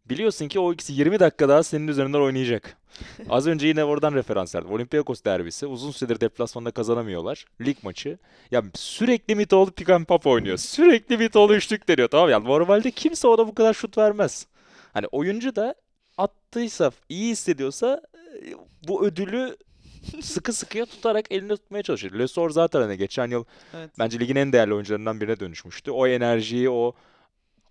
biliyorsun 0.10 0.48
ki 0.48 0.60
o 0.60 0.74
ikisi 0.74 0.94
20 0.94 1.20
dakika 1.20 1.50
daha 1.50 1.64
senin 1.64 1.88
üzerinden 1.88 2.20
oynayacak. 2.20 2.78
Az 3.30 3.48
önce 3.48 3.68
yine 3.68 3.84
oradan 3.84 4.14
referans 4.14 4.56
verdim. 4.56 4.72
Olympiakos 4.72 5.24
derbisi. 5.26 5.66
Uzun 5.66 5.92
süredir 5.92 6.22
deplasmanda 6.22 6.72
kazanamıyorlar. 6.72 7.46
Lig 7.62 7.78
maçı. 7.84 8.18
Ya 8.52 8.64
sürekli 8.76 9.36
Mitoğlu 9.36 9.72
pick 9.72 9.90
and 9.90 10.06
pop 10.06 10.28
oynuyor. 10.28 10.58
Sürekli 10.58 11.18
Mitoğlu 11.18 11.56
üçlük 11.56 11.88
deniyor. 11.88 12.08
Tamam 12.08 12.30
yani 12.30 12.46
normalde 12.46 12.92
kimse 12.92 13.28
ona 13.28 13.48
bu 13.48 13.56
kadar 13.56 13.74
şut 13.74 13.98
vermez. 13.98 14.48
Hani 14.94 15.08
oyuncu 15.08 15.56
da 15.56 15.76
attıysa, 16.18 16.92
iyi 17.10 17.32
hissediyorsa 17.32 18.02
e, 18.16 18.54
bu 18.88 19.06
ödülü 19.06 19.58
sıkı 20.22 20.54
sıkıya 20.54 20.86
tutarak 20.86 21.32
elinde 21.32 21.58
tutmaya 21.58 21.84
çalışır. 21.84 22.20
Lesor 22.20 22.50
zaten 22.50 22.82
hani 22.82 22.98
geçen 22.98 23.28
yıl 23.32 23.44
Evet. 23.78 23.90
bence 24.00 24.20
ligin 24.20 24.36
en 24.36 24.54
değerli 24.54 24.74
oyuncularından 24.74 25.22
birine 25.22 25.40
dönüşmüştü. 25.40 25.92
O 25.92 26.08
enerjiyi, 26.08 26.70
o 26.70 26.96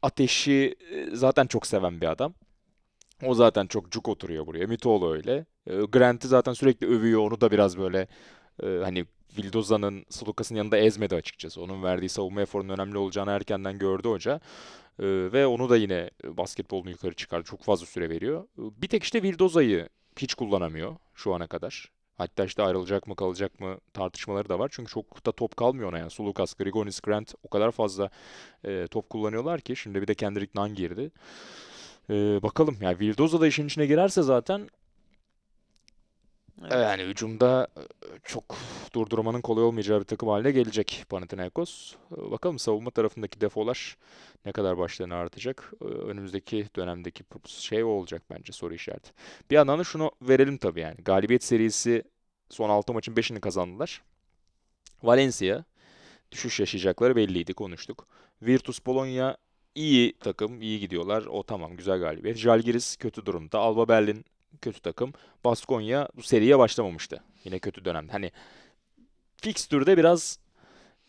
ateşi 0.07 0.75
e, 0.91 1.17
zaten 1.17 1.47
çok 1.47 1.67
seven 1.67 2.01
bir 2.01 2.07
adam. 2.07 2.35
O 3.25 3.35
zaten 3.35 3.67
çok 3.67 3.93
cuk 3.93 4.09
oturuyor 4.09 4.47
buraya. 4.47 4.67
Mitoğlu 4.67 5.13
öyle. 5.13 5.47
E, 5.67 5.77
Grant'i 5.77 6.29
zaten 6.29 6.53
sürekli 6.53 6.87
övüyor. 6.87 7.21
Onu 7.21 7.41
da 7.41 7.51
biraz 7.51 7.79
böyle 7.79 8.09
e, 8.63 8.67
hani 8.67 9.05
Vildoza'nın, 9.39 10.05
Sulukas'ın 10.11 10.57
yanında 10.57 10.79
ezmedi 10.79 11.15
açıkçası. 11.15 11.63
Onun 11.63 11.83
verdiği 11.83 12.09
savunma 12.09 12.43
eforunun 12.43 12.75
önemli 12.75 12.99
olacağını 12.99 13.31
erkenden 13.31 13.79
gördü 13.79 14.09
hoca. 14.09 14.41
Ve 15.01 15.47
onu 15.47 15.69
da 15.69 15.77
yine 15.77 16.11
basketbolunu 16.25 16.91
yukarı 16.91 17.15
çıkardı. 17.15 17.45
Çok 17.45 17.63
fazla 17.63 17.87
süre 17.87 18.11
veriyor. 18.11 18.49
Bir 18.59 18.89
tek 18.89 19.03
işte 19.05 19.23
Vildoza'yı 19.23 19.89
hiç 20.19 20.35
kullanamıyor 20.35 20.97
şu 21.15 21.35
ana 21.35 21.47
kadar. 21.47 21.93
Hatta 22.19 22.45
işte 22.45 22.63
ayrılacak 22.63 23.07
mı 23.07 23.17
kalacak 23.17 23.61
mı 23.61 23.79
tartışmaları 23.93 24.49
da 24.49 24.59
var. 24.59 24.71
Çünkü 24.73 24.93
çok 24.93 25.27
da 25.27 25.33
top 25.33 25.57
kalmıyor 25.57 25.89
ona 25.89 25.99
yani. 25.99 26.11
Sulukas, 26.11 26.55
Grigonis, 26.55 27.01
Grant 27.01 27.35
o 27.43 27.49
kadar 27.49 27.71
fazla 27.71 28.11
e, 28.65 28.87
top 28.87 29.11
kullanıyorlar 29.11 29.61
ki. 29.61 29.77
Şimdi 29.77 30.03
bir 30.03 30.07
de 30.07 30.15
Kendrick 30.15 30.61
Nunn 30.61 30.75
girdi. 30.75 31.11
Ee, 32.11 32.43
bakalım 32.43 32.77
yani 32.81 33.01
Vildoza 33.01 33.41
da 33.41 33.47
işin 33.47 33.67
içine 33.67 33.87
girerse 33.87 34.23
zaten 34.23 34.69
Evet. 36.63 36.73
yani 36.73 37.03
hücumda 37.03 37.67
e, 37.77 37.81
çok 38.25 38.57
durdurmanın 38.95 39.41
kolay 39.41 39.65
olmayacağı 39.65 40.01
bir 40.01 40.05
takım 40.05 40.29
haline 40.29 40.51
gelecek 40.51 41.05
Panathinaikos. 41.09 41.95
Ee, 42.13 42.31
Bakalım 42.31 42.59
savunma 42.59 42.91
tarafındaki 42.91 43.41
defolar 43.41 43.97
ne 44.45 44.53
kadar 44.53 44.79
başlarını 44.79 45.15
artacak. 45.15 45.73
Ee, 45.83 45.85
Önümüzdeki 45.85 46.67
dönemdeki 46.77 47.25
şey 47.47 47.85
olacak 47.85 48.23
bence 48.31 48.53
soru 48.53 48.75
işareti. 48.75 49.11
Bir 49.51 49.55
yandan 49.55 49.79
da 49.79 49.85
şunu 49.85 50.11
verelim 50.23 50.59
tabii 50.59 50.81
yani. 50.81 50.97
Galibiyet 51.05 51.45
serisi 51.45 52.03
son 52.51 52.69
6 52.71 52.93
maçın 52.95 53.15
5'ini 53.15 53.41
kazandılar. 53.41 54.03
Valencia 55.03 55.65
düşüş 56.33 56.61
yaşayacakları 56.61 57.17
belliydi 57.17 57.55
konuştuk. 57.55 58.07
Virtus 58.43 58.87
Bologna 58.87 59.37
iyi 59.75 60.13
takım, 60.19 60.63
iyi 60.63 60.81
gidiyorlar. 60.81 61.27
O 61.27 61.43
tamam 61.43 61.77
güzel 61.77 62.01
galibiyet. 62.01 62.37
Žalgiris 62.39 62.97
kötü 62.97 63.27
durumda. 63.27 63.59
Alba 63.59 63.89
Berlin 63.89 64.25
kötü 64.63 64.81
takım. 64.81 65.13
Baskonya 65.45 66.09
bu 66.17 66.23
seriye 66.23 66.59
başlamamıştı. 66.59 67.23
Yine 67.45 67.59
kötü 67.59 67.85
dönemde. 67.85 68.13
Hani 68.13 68.33
fikstürde 69.37 69.97
biraz 69.97 70.39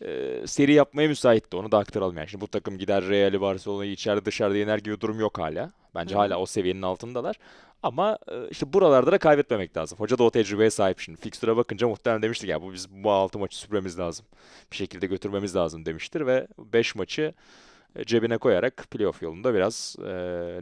e, 0.00 0.42
seri 0.46 0.72
yapmaya 0.72 1.08
müsaitti. 1.08 1.56
Onu 1.56 1.72
da 1.72 1.78
aktaralım 1.78 2.16
yani. 2.16 2.28
Şimdi 2.28 2.42
bu 2.42 2.48
takım 2.48 2.78
gider 2.78 3.08
Real'i, 3.08 3.40
Barcelona'yı 3.40 3.92
içeride 3.92 4.24
dışarıda 4.24 4.56
yener 4.56 4.78
gibi 4.78 5.00
durum 5.00 5.20
yok 5.20 5.38
hala. 5.38 5.72
Bence 5.94 6.14
Hı 6.14 6.18
hala 6.18 6.38
o 6.38 6.46
seviyenin 6.46 6.82
altındalar. 6.82 7.36
Ama 7.82 8.18
e, 8.28 8.48
işte 8.50 8.72
buralarda 8.72 9.12
da 9.12 9.18
kaybetmemek 9.18 9.76
lazım. 9.76 9.98
Hoca 9.98 10.18
da 10.18 10.22
o 10.22 10.30
tecrübeye 10.30 10.70
sahip 10.70 11.00
şimdi. 11.00 11.20
Fikstüre 11.20 11.56
bakınca 11.56 11.88
muhtemelen 11.88 12.22
demiştik 12.22 12.50
ya 12.50 12.62
bu 12.62 12.72
biz 12.72 12.90
bu 12.90 13.10
6 13.10 13.38
maçı 13.38 13.58
süpürmemiz 13.58 13.98
lazım. 13.98 14.26
Bir 14.72 14.76
şekilde 14.76 15.06
götürmemiz 15.06 15.56
lazım 15.56 15.86
demiştir 15.86 16.26
ve 16.26 16.46
5 16.58 16.94
maçı 16.94 17.34
e, 17.96 18.04
cebine 18.04 18.38
koyarak 18.38 18.86
playoff 18.90 19.22
yolunda 19.22 19.54
biraz 19.54 19.96
e, 20.06 20.10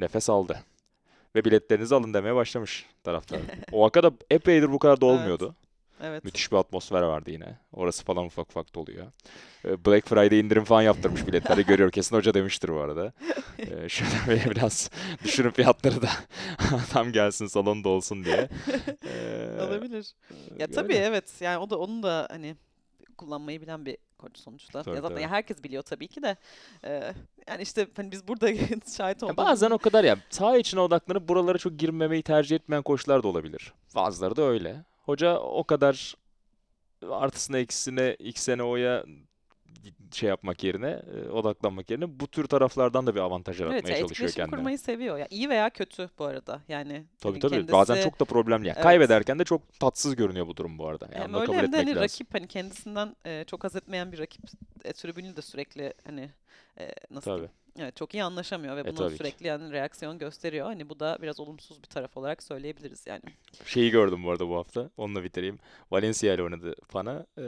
nefes 0.00 0.30
aldı. 0.30 0.58
Ve 1.36 1.44
biletlerinizi 1.44 1.94
alın 1.94 2.14
demeye 2.14 2.34
başlamış 2.34 2.86
taraftar. 3.04 3.40
O 3.72 3.82
vakada 3.82 4.10
epeydir 4.30 4.72
bu 4.72 4.78
kadar 4.78 5.00
da 5.00 5.06
Evet. 5.06 5.40
Evet. 6.00 6.24
Müthiş 6.24 6.52
bir 6.52 6.56
atmosfer 6.56 7.02
vardı 7.02 7.30
yine. 7.30 7.58
Orası 7.72 8.04
falan 8.04 8.24
ufak 8.24 8.50
ufak 8.50 8.74
doluyor. 8.74 9.06
E, 9.64 9.84
Black 9.84 10.08
Friday 10.08 10.40
indirim 10.40 10.64
falan 10.64 10.82
yaptırmış 10.82 11.26
biletlerde 11.26 11.62
görüyor. 11.62 11.90
Kesin 11.90 12.16
hoca 12.16 12.34
demiştir 12.34 12.68
bu 12.68 12.78
arada. 12.80 13.12
E, 13.58 13.88
Şöyle 13.88 14.12
böyle 14.26 14.50
biraz 14.50 14.90
düşürün 15.24 15.50
fiyatları 15.50 16.02
da 16.02 16.08
tam 16.92 17.12
gelsin 17.12 17.46
salon 17.46 17.84
da 17.84 17.88
olsun 17.88 18.24
diye. 18.24 18.48
E, 19.04 19.62
Olabilir. 19.62 20.12
Ya 20.30 20.36
öyle. 20.60 20.72
tabii 20.72 20.94
evet. 20.94 21.32
Yani 21.40 21.58
o 21.58 21.70
da 21.70 21.78
onun 21.78 22.02
da 22.02 22.28
hani 22.30 22.56
kullanmayı 23.18 23.62
bilen 23.62 23.86
bir 23.86 23.96
koç 24.18 24.38
sonuçta. 24.38 24.82
Tabii, 24.82 24.96
ya 24.96 25.02
zaten 25.02 25.14
tabii. 25.14 25.22
ya 25.22 25.28
herkes 25.30 25.64
biliyor 25.64 25.82
tabii 25.82 26.08
ki 26.08 26.22
de. 26.22 26.36
Ee, 26.84 27.14
yani 27.48 27.62
işte 27.62 27.88
hani 27.96 28.12
biz 28.12 28.28
burada 28.28 28.48
şahit 28.96 29.22
olduk. 29.22 29.36
bazen 29.36 29.70
o 29.70 29.78
kadar 29.78 30.04
ya 30.04 30.16
saha 30.30 30.56
içine 30.56 30.80
odaklanıp 30.80 31.28
buralara 31.28 31.58
çok 31.58 31.78
girmemeyi 31.78 32.22
tercih 32.22 32.56
etmeyen 32.56 32.82
koçlar 32.82 33.22
da 33.22 33.28
olabilir. 33.28 33.72
Bazıları 33.94 34.36
da 34.36 34.42
öyle. 34.42 34.84
Hoca 35.04 35.38
o 35.38 35.64
kadar 35.64 36.14
artısına 37.10 37.58
eksisine 37.58 38.16
sene 38.34 38.62
oya 38.62 39.04
şey 40.12 40.28
yapmak 40.28 40.64
yerine 40.64 41.02
e, 41.16 41.28
odaklanmak 41.28 41.90
yerine 41.90 42.20
bu 42.20 42.26
tür 42.26 42.46
taraflardan 42.46 43.06
da 43.06 43.14
bir 43.14 43.20
avantaj 43.20 43.60
Evet, 43.60 43.70
yaratmaya 43.72 43.94
ya 43.94 44.00
çalışıyor 44.00 44.30
kendine. 44.30 44.56
kurmayı 44.56 44.78
seviyor. 44.78 45.18
Ya 45.18 45.26
iyi 45.30 45.48
veya 45.48 45.70
kötü 45.70 46.10
bu 46.18 46.24
arada. 46.24 46.60
Yani 46.68 47.04
Tabii 47.20 47.32
hani 47.32 47.40
tabii. 47.40 47.50
kendisi 47.54 47.72
Bazen 47.72 48.02
çok 48.02 48.20
da 48.20 48.24
problemli. 48.24 48.66
Yani 48.66 48.74
Evet. 48.76 48.82
kaybederken 48.82 49.38
de 49.38 49.44
çok 49.44 49.80
tatsız 49.80 50.16
görünüyor 50.16 50.46
bu 50.46 50.56
durum 50.56 50.78
bu 50.78 50.88
arada. 50.88 51.08
Yani 51.12 51.22
hem 51.22 51.34
öyle 51.34 51.46
kabul 51.46 51.58
hem 51.58 51.72
de 51.72 51.76
hani 51.76 51.88
lazım. 51.90 52.02
rakip 52.02 52.34
hani 52.34 52.46
kendisinden 52.48 53.16
e, 53.26 53.44
çok 53.44 53.64
haz 53.64 53.76
etmeyen 53.76 54.12
bir 54.12 54.18
rakip 54.18 54.42
e, 54.84 54.92
tribünü 54.92 55.36
de 55.36 55.42
sürekli 55.42 55.94
hani 56.06 56.30
e, 56.78 56.88
nasıl 57.10 57.30
Tabii. 57.30 57.36
diyeyim? 57.36 57.50
Evet, 57.78 57.96
çok 57.96 58.14
iyi 58.14 58.24
anlaşamıyor 58.24 58.76
ve 58.76 58.80
E, 58.80 58.94
ki. 58.94 59.16
sürekli 59.16 59.46
yani 59.46 59.72
reaksiyon 59.72 60.18
gösteriyor. 60.18 60.66
Hani 60.66 60.88
bu 60.88 61.00
da 61.00 61.18
biraz 61.22 61.40
olumsuz 61.40 61.82
bir 61.82 61.86
taraf 61.88 62.16
olarak 62.16 62.42
söyleyebiliriz 62.42 63.06
yani. 63.06 63.20
Şeyi 63.66 63.90
gördüm 63.90 64.24
bu 64.24 64.30
arada 64.30 64.48
bu 64.48 64.56
hafta. 64.56 64.90
Onunla 64.96 65.24
bitireyim. 65.24 65.58
Valencia 65.90 66.34
ile 66.34 66.42
oynadı 66.42 66.74
Pana. 66.88 67.26
Ee, 67.38 67.42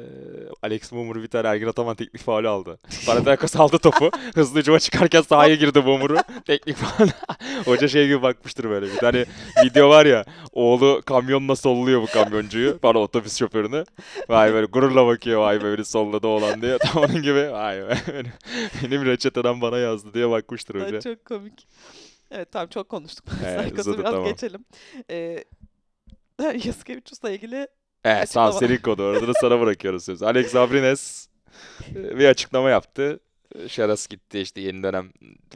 Alex 0.62 0.92
Mumur 0.92 1.22
bir 1.22 1.28
tane 1.28 1.48
Ergin 1.48 1.66
Ataman 1.66 1.96
teknik 1.96 2.22
faulü 2.22 2.48
aldı. 2.48 2.78
Panathinaikos 3.06 3.56
aldı 3.56 3.78
topu. 3.78 4.10
Hızlı 4.34 4.60
hücuma 4.60 4.78
çıkarken 4.78 5.22
sahaya 5.22 5.54
girdi 5.54 5.80
Mumur'u. 5.80 6.16
teknik 6.46 6.76
faul. 6.76 7.08
Hoca 7.64 7.88
şey 7.88 8.06
gibi 8.06 8.22
bakmıştır 8.22 8.70
böyle. 8.70 8.86
Bir 8.86 8.96
tane 8.96 9.24
video 9.64 9.88
var 9.88 10.06
ya. 10.06 10.24
Oğlu 10.52 11.02
kamyonla 11.06 11.56
solluyor 11.56 12.02
bu 12.02 12.06
kamyoncuyu. 12.06 12.78
Bana 12.82 12.98
otobüs 12.98 13.38
şoförünü. 13.38 13.84
Vay 14.28 14.52
böyle 14.52 14.66
gururla 14.66 15.06
bakıyor. 15.06 15.40
Vay 15.40 15.64
beni 15.64 15.84
solladı 15.84 16.26
oğlan 16.26 16.62
diye. 16.62 16.78
Tam 16.92 17.02
onun 17.02 17.22
gibi. 17.22 17.52
Vay 17.52 17.78
be. 17.88 17.94
Benim, 18.12 18.32
benim 18.98 19.12
reçeteden 19.12 19.60
bana 19.60 19.78
yazdı 19.78 20.14
diye 20.14 20.30
bakmıştır 20.30 20.74
hoca. 20.74 21.00
çok 21.00 21.24
komik. 21.24 21.68
Evet 22.30 22.52
tamam 22.52 22.68
çok 22.68 22.88
konuştuk. 22.88 23.24
Sarkos'u 23.40 23.80
uzadı, 23.80 23.98
biraz 23.98 24.12
tamam. 24.12 24.28
geçelim. 24.28 24.64
Ee, 25.10 25.44
Yasikevicius'la 26.64 27.30
ilgili 27.30 27.68
Evet, 28.04 28.22
Açıklama. 28.22 28.52
senin 28.52 28.76
konu. 28.76 29.02
Orada 29.02 29.28
da 29.28 29.32
sana 29.40 29.60
bırakıyoruz 29.60 30.04
sözü. 30.04 30.24
Alex 30.24 30.54
Abrines 30.54 31.28
e, 31.94 32.18
bir 32.18 32.28
açıklama 32.28 32.70
yaptı. 32.70 33.20
Şaras 33.68 34.06
gitti 34.06 34.38
işte 34.40 34.60
yeni 34.60 34.82
dönem 34.82 35.10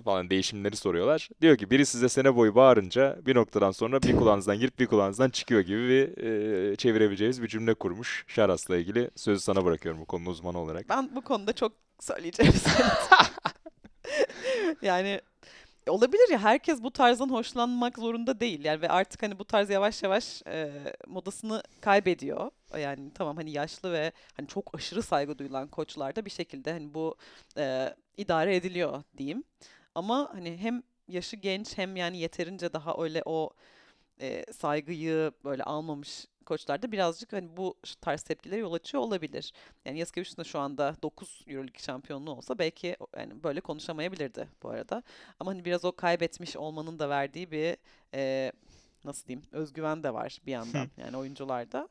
falan 0.05 0.31
değişimleri 0.31 0.76
soruyorlar. 0.76 1.28
Diyor 1.40 1.57
ki 1.57 1.70
biri 1.70 1.87
size 1.87 2.09
sene 2.09 2.37
boyu 2.37 2.55
bağırınca 2.55 3.18
bir 3.26 3.35
noktadan 3.35 3.70
sonra 3.70 4.02
bir 4.02 4.16
kulağınızdan 4.16 4.59
girip 4.59 4.78
bir 4.78 4.87
kulağınızdan 4.87 5.31
çıkıyor 5.31 5.61
gibi 5.61 5.88
bir 5.88 6.24
e, 6.24 6.76
çevirebileceğimiz 6.76 7.42
bir 7.42 7.48
cümle 7.48 7.74
kurmuş. 7.74 8.24
Şaras'la 8.28 8.76
ilgili 8.76 9.11
sözü 9.16 9.40
sana 9.40 9.64
bırakıyorum 9.64 10.00
bu 10.00 10.05
konunun 10.05 10.31
uzmanı 10.31 10.59
olarak. 10.59 10.88
ben 10.88 11.16
bu 11.16 11.20
konuda 11.20 11.52
çok 11.52 11.72
söyleyeceğim 12.00 12.52
Yani 14.83 15.20
olabilir 15.90 16.29
ya 16.31 16.38
herkes 16.38 16.83
bu 16.83 16.90
tarzdan 16.90 17.29
hoşlanmak 17.29 17.99
zorunda 17.99 18.40
değil 18.40 18.64
yani 18.64 18.83
ve 18.83 18.88
artık 18.88 19.23
hani 19.23 19.38
bu 19.38 19.45
tarz 19.45 19.71
yavaş 19.71 20.03
yavaş 20.03 20.42
e, 20.47 20.71
modasını 21.07 21.62
kaybediyor. 21.81 22.51
Yani 22.79 23.11
tamam 23.14 23.37
hani 23.37 23.51
yaşlı 23.51 23.92
ve 23.92 24.12
hani 24.37 24.49
çok 24.49 24.75
aşırı 24.75 25.03
saygı 25.03 25.38
duyulan 25.38 25.68
koçlar 25.68 26.16
da 26.16 26.25
bir 26.25 26.31
şekilde 26.31 26.73
hani 26.73 26.95
bu 26.95 27.16
e, 27.59 27.95
idare 28.16 28.57
ediliyor 28.57 29.03
diyeyim. 29.18 29.45
Ama 29.95 30.31
hani 30.35 30.57
hem 30.57 30.83
yaşı 31.09 31.37
genç 31.37 31.79
hem 31.79 31.97
yani 31.97 32.18
yeterince 32.18 32.73
daha 32.73 32.95
öyle 32.99 33.23
o 33.25 33.51
e, 34.21 34.53
saygıyı 34.53 35.33
böyle 35.45 35.62
almamış 35.64 36.27
koçlar 36.42 36.83
da 36.83 36.92
birazcık 36.92 37.33
hani 37.33 37.57
bu 37.57 37.74
tarz 38.00 38.22
tepkilere 38.22 38.61
yol 38.61 38.72
açıyor 38.72 39.02
olabilir. 39.02 39.52
Yani 39.85 39.98
Yasikevicius'un 39.98 40.44
da 40.44 40.44
şu 40.44 40.59
anda 40.59 40.96
9 41.02 41.44
Euroleague 41.46 41.78
şampiyonluğu 41.78 42.31
olsa 42.31 42.59
belki 42.59 42.96
yani 43.16 43.44
böyle 43.44 43.61
konuşamayabilirdi 43.61 44.48
bu 44.62 44.68
arada. 44.70 45.02
Ama 45.40 45.50
hani 45.50 45.64
biraz 45.64 45.85
o 45.85 45.92
kaybetmiş 45.92 46.57
olmanın 46.57 46.98
da 46.98 47.09
verdiği 47.09 47.50
bir 47.50 47.76
e, 48.14 48.52
nasıl 49.05 49.26
diyeyim 49.26 49.46
özgüven 49.52 50.02
de 50.02 50.14
var 50.14 50.38
bir 50.46 50.52
yandan 50.52 50.88
yani 50.96 51.16
oyuncularda. 51.16 51.88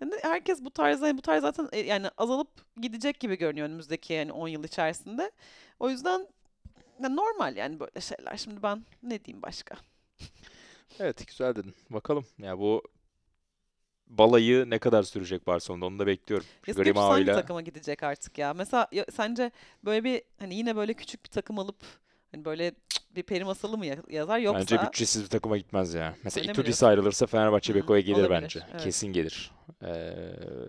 Yani 0.00 0.14
herkes 0.22 0.64
bu 0.64 0.70
tarz 0.70 1.02
bu 1.02 1.22
tarz 1.22 1.42
zaten 1.42 1.68
e, 1.72 1.78
yani 1.78 2.08
azalıp 2.16 2.48
gidecek 2.80 3.20
gibi 3.20 3.38
görünüyor 3.38 3.66
önümüzdeki 3.66 4.12
yani 4.12 4.32
10 4.32 4.48
yıl 4.48 4.64
içerisinde. 4.64 5.30
O 5.80 5.90
yüzden 5.90 6.28
ya 7.02 7.08
normal 7.08 7.56
yani 7.56 7.80
böyle 7.80 8.00
şeyler. 8.00 8.36
Şimdi 8.36 8.62
ben 8.62 8.84
ne 9.02 9.24
diyeyim 9.24 9.42
başka? 9.42 9.76
Evet 11.00 11.26
güzel 11.26 11.56
dedin. 11.56 11.74
Bakalım 11.90 12.26
ya 12.38 12.58
bu 12.58 12.82
balayı 14.06 14.70
ne 14.70 14.78
kadar 14.78 15.02
sürecek 15.02 15.46
Barcelona'da 15.46 15.86
onu 15.86 15.98
da 15.98 16.06
bekliyorum. 16.06 16.46
Yasikevicius 16.66 16.96
hangi 17.04 17.26
takıma 17.26 17.62
gidecek 17.62 18.02
artık 18.02 18.38
ya? 18.38 18.54
Mesela 18.54 18.88
ya- 18.92 19.06
sence 19.16 19.50
böyle 19.84 20.04
bir 20.04 20.22
hani 20.38 20.54
yine 20.54 20.76
böyle 20.76 20.94
küçük 20.94 21.24
bir 21.24 21.30
takım 21.30 21.58
alıp 21.58 21.76
hani 22.32 22.44
böyle 22.44 22.72
bir 23.16 23.22
peri 23.22 23.44
masalı 23.44 23.78
mı 23.78 23.86
ya- 23.86 24.02
yazar 24.08 24.38
yoksa 24.38 24.60
Bence 24.60 24.82
bütçesiz 24.86 25.22
bir 25.24 25.28
takıma 25.28 25.56
gitmez 25.56 25.94
ya. 25.94 26.14
Mesela 26.24 26.52
Itudis 26.52 26.82
ayrılırsa 26.82 27.26
Fenerbahçe 27.26 27.74
Beko'ya 27.74 28.00
gelir 28.00 28.18
olabilir, 28.20 28.42
bence. 28.42 28.60
evet. 28.72 28.82
Kesin 28.82 29.08
gelir. 29.08 29.50
Ee, 29.82 30.14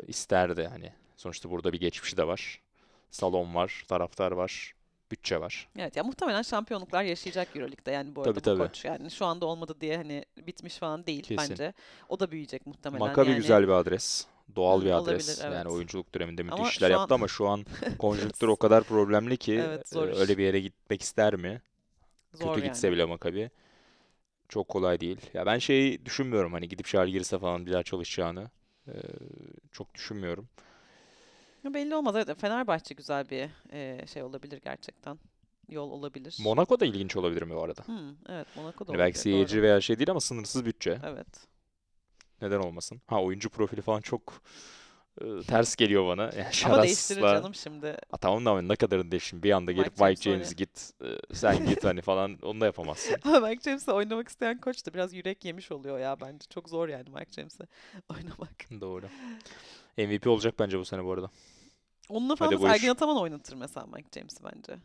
isterdi 0.08 0.68
hani. 0.72 0.92
Sonuçta 1.18 1.50
burada 1.50 1.74
bir 1.74 1.80
geçmişi 1.80 2.18
de 2.18 2.28
var. 2.28 2.62
Salon 3.12 3.56
var, 3.56 3.84
taraftar 3.88 4.32
var, 4.32 4.74
bütçe 5.12 5.42
var. 5.42 5.68
Evet 5.78 5.96
ya 5.96 6.04
muhtemelen 6.04 6.42
şampiyonluklar 6.42 7.04
yaşayacak 7.04 7.56
Euroleague'de 7.56 7.92
yani 7.92 8.16
bu 8.16 8.24
Tabii, 8.24 8.30
arada 8.30 8.40
bu 8.40 8.42
tabii. 8.42 8.58
koç. 8.58 8.86
Yani 8.86 9.12
şu 9.12 9.26
anda 9.26 9.46
olmadı 9.46 9.76
diye 9.82 9.98
hani 9.98 10.26
bitmiş 10.38 10.78
falan 10.78 11.06
değil 11.06 11.24
Kesin. 11.24 11.38
bence. 11.38 11.74
O 12.10 12.20
da 12.20 12.32
büyüyecek 12.32 12.66
muhtemelen 12.68 13.00
Maccabi 13.08 13.28
yani. 13.30 13.38
güzel 13.38 13.64
bir 13.64 13.74
adres. 13.74 14.26
Doğal 14.56 14.82
bir 14.82 14.92
olabilir, 14.92 15.14
adres. 15.14 15.42
Yani 15.44 15.56
evet. 15.56 15.68
oyunculuk 15.68 16.14
döneminde 16.16 16.44
müthiş 16.44 16.60
Ama 16.60 16.70
işler 16.70 16.88
şu 16.88 16.92
yaptı 16.94 17.14
an- 17.14 17.20
ama 17.20 17.28
şu 17.28 17.48
an 17.48 17.66
konjonktür 18.00 18.48
o 18.48 18.56
kadar 18.56 18.84
problemli 18.84 19.38
ki 19.38 19.54
Evet, 19.68 19.90
zor 19.90 20.08
e, 20.08 20.12
iş. 20.12 20.18
öyle 20.20 20.38
bir 20.38 20.44
yere 20.44 20.60
gitmek 20.60 21.02
ister 21.02 21.36
mi? 21.36 21.62
Zor 22.34 22.56
Kötü 22.56 22.68
gitse 22.68 22.88
yani. 22.88 22.96
bile 22.96 23.06
Maccabi. 23.06 23.52
Çok 24.50 24.68
kolay 24.68 25.00
değil. 25.00 25.18
Ya 25.34 25.46
ben 25.46 25.58
şeyi 25.60 26.06
düşünmüyorum 26.06 26.54
hani 26.54 26.70
gidip 26.70 26.88
Žalgiris'e 26.88 27.40
falan 27.40 27.66
bir 27.66 27.72
daha 27.74 27.84
çalışacağını. 27.84 28.50
Ee, 28.88 28.92
çok 29.72 29.94
düşünmüyorum. 29.96 30.48
Belli 31.74 31.96
olmaz. 31.96 32.16
Evet 32.16 32.42
Fenerbahçe 32.42 32.96
güzel 32.96 33.30
bir 33.30 33.50
e, 33.72 34.08
şey 34.08 34.24
olabilir 34.24 34.62
gerçekten. 34.64 35.20
Yol 35.70 35.92
olabilir. 35.92 36.38
Monaco 36.40 36.80
da 36.80 36.86
ilginç 36.86 37.16
olabilir 37.16 37.42
mi 37.42 37.56
bu 37.56 37.64
arada? 37.64 37.82
Hmm, 37.86 38.10
evet 38.30 38.48
Monaco 38.56 38.88
da 38.88 38.94
belki 38.94 39.00
olabilir, 39.00 39.14
seyirci 39.14 39.56
doğru. 39.56 39.64
veya 39.64 39.82
şey 39.82 40.00
değil 40.00 40.12
ama 40.12 40.20
sınırsız 40.20 40.66
bütçe. 40.66 41.00
Evet. 41.04 41.28
Neden 42.42 42.60
olmasın? 42.60 43.02
Ha 43.08 43.24
oyuncu 43.24 43.50
profili 43.50 43.82
falan 43.82 44.02
çok 44.02 44.42
e, 45.22 45.26
ters 45.48 45.76
geliyor 45.76 46.08
bana. 46.08 46.24
Yani 46.24 46.48
Ama 46.66 46.84
değiştirir 46.84 47.20
Şaras'la 47.20 47.40
canım 47.40 47.56
şimdi. 47.56 47.88
Ha, 48.12 48.18
tamam 48.18 48.46
da 48.46 48.62
ne 48.62 48.76
kadarını 48.76 49.12
değiştin? 49.12 49.44
Bir 49.44 49.52
anda 49.52 49.72
gelip 49.72 49.88
Mike 49.88 50.06
Mike 50.06 50.22
James 50.22 50.38
James 50.38 50.56
git, 50.56 50.92
e, 51.04 51.36
sen 51.36 51.66
git 51.66 51.84
hani 51.84 52.02
falan 52.02 52.38
onu 52.42 52.62
da 52.62 52.66
yapamazsın. 52.66 53.18
Ama 53.24 53.40
Mike 53.40 53.62
James'le 53.62 53.88
oynamak 53.88 54.28
isteyen 54.28 54.62
koç 54.62 54.86
da 54.86 54.94
biraz 54.94 55.14
yürek 55.14 55.46
yemiş 55.46 55.72
oluyor 55.72 56.00
ya 56.00 56.20
bence. 56.22 56.46
Çok 56.50 56.70
zor 56.70 56.90
yani 56.90 57.10
Mike 57.10 57.32
James'le 57.32 57.62
oynamak. 58.10 58.82
Doğru. 58.82 59.06
MVP 59.98 60.28
olacak 60.28 60.56
bence 60.60 60.80
bu 60.80 60.86
sene 60.86 61.06
bu 61.06 61.12
arada. 61.12 61.30
Onunla 62.10 62.36
falan 62.36 62.52
Hadi. 62.52 62.62
Sergen 62.62 62.90
Ataman 62.90 63.18
oynatır 63.18 63.56
mesela 63.56 63.86
Mike 63.86 64.10
James'i 64.16 64.44
bence. 64.44 64.80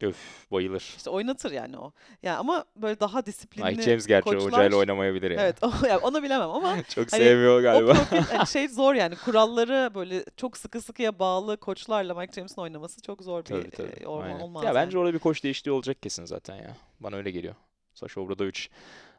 Öf 0.00 0.50
bayılır. 0.52 0.94
İşte 0.96 1.10
oynatır 1.10 1.52
yani 1.52 1.78
o. 1.78 1.92
Ya 2.22 2.38
ama 2.38 2.64
böyle 2.76 3.00
daha 3.00 3.26
disiplinli 3.26 3.66
Mike 3.66 3.82
James 3.82 4.06
gerçi 4.06 4.24
koçlar... 4.24 4.42
hocayla 4.52 4.76
oynamayabilir 4.76 5.30
yani. 5.30 5.40
Evet, 5.40 5.62
o, 5.62 5.72
yani 5.88 5.98
onu 5.98 6.22
bilemem 6.22 6.50
ama 6.50 6.82
Çok 6.88 7.12
Hani 7.12 7.22
sevmiyor 7.22 7.58
o 7.58 7.62
galiba. 7.62 7.92
profil 7.94 8.16
hani 8.16 8.46
şey 8.48 8.68
zor 8.68 8.94
yani 8.94 9.16
kuralları 9.16 9.90
böyle 9.94 10.24
çok 10.36 10.56
sıkı 10.56 10.80
sıkıya 10.80 11.18
bağlı 11.18 11.56
koçlarla 11.56 12.14
Mike 12.14 12.32
James'in 12.32 12.60
oynaması 12.62 13.02
çok 13.02 13.22
zor 13.22 13.40
bir 13.40 13.44
Tabii 13.44 13.70
tabii. 13.70 13.88
e, 13.88 14.06
olma- 14.06 14.22
aynen. 14.24 14.40
olmaz. 14.40 14.62
Ya 14.64 14.66
yani. 14.68 14.74
bence 14.74 14.98
orada 14.98 15.14
bir 15.14 15.18
koç 15.18 15.44
değişikliği 15.44 15.70
olacak 15.70 16.02
kesin 16.02 16.24
zaten 16.24 16.56
ya. 16.56 16.76
Bana 17.00 17.16
öyle 17.16 17.30
geliyor. 17.30 17.54
Sasha 17.94 18.20
Obradovic 18.20 18.60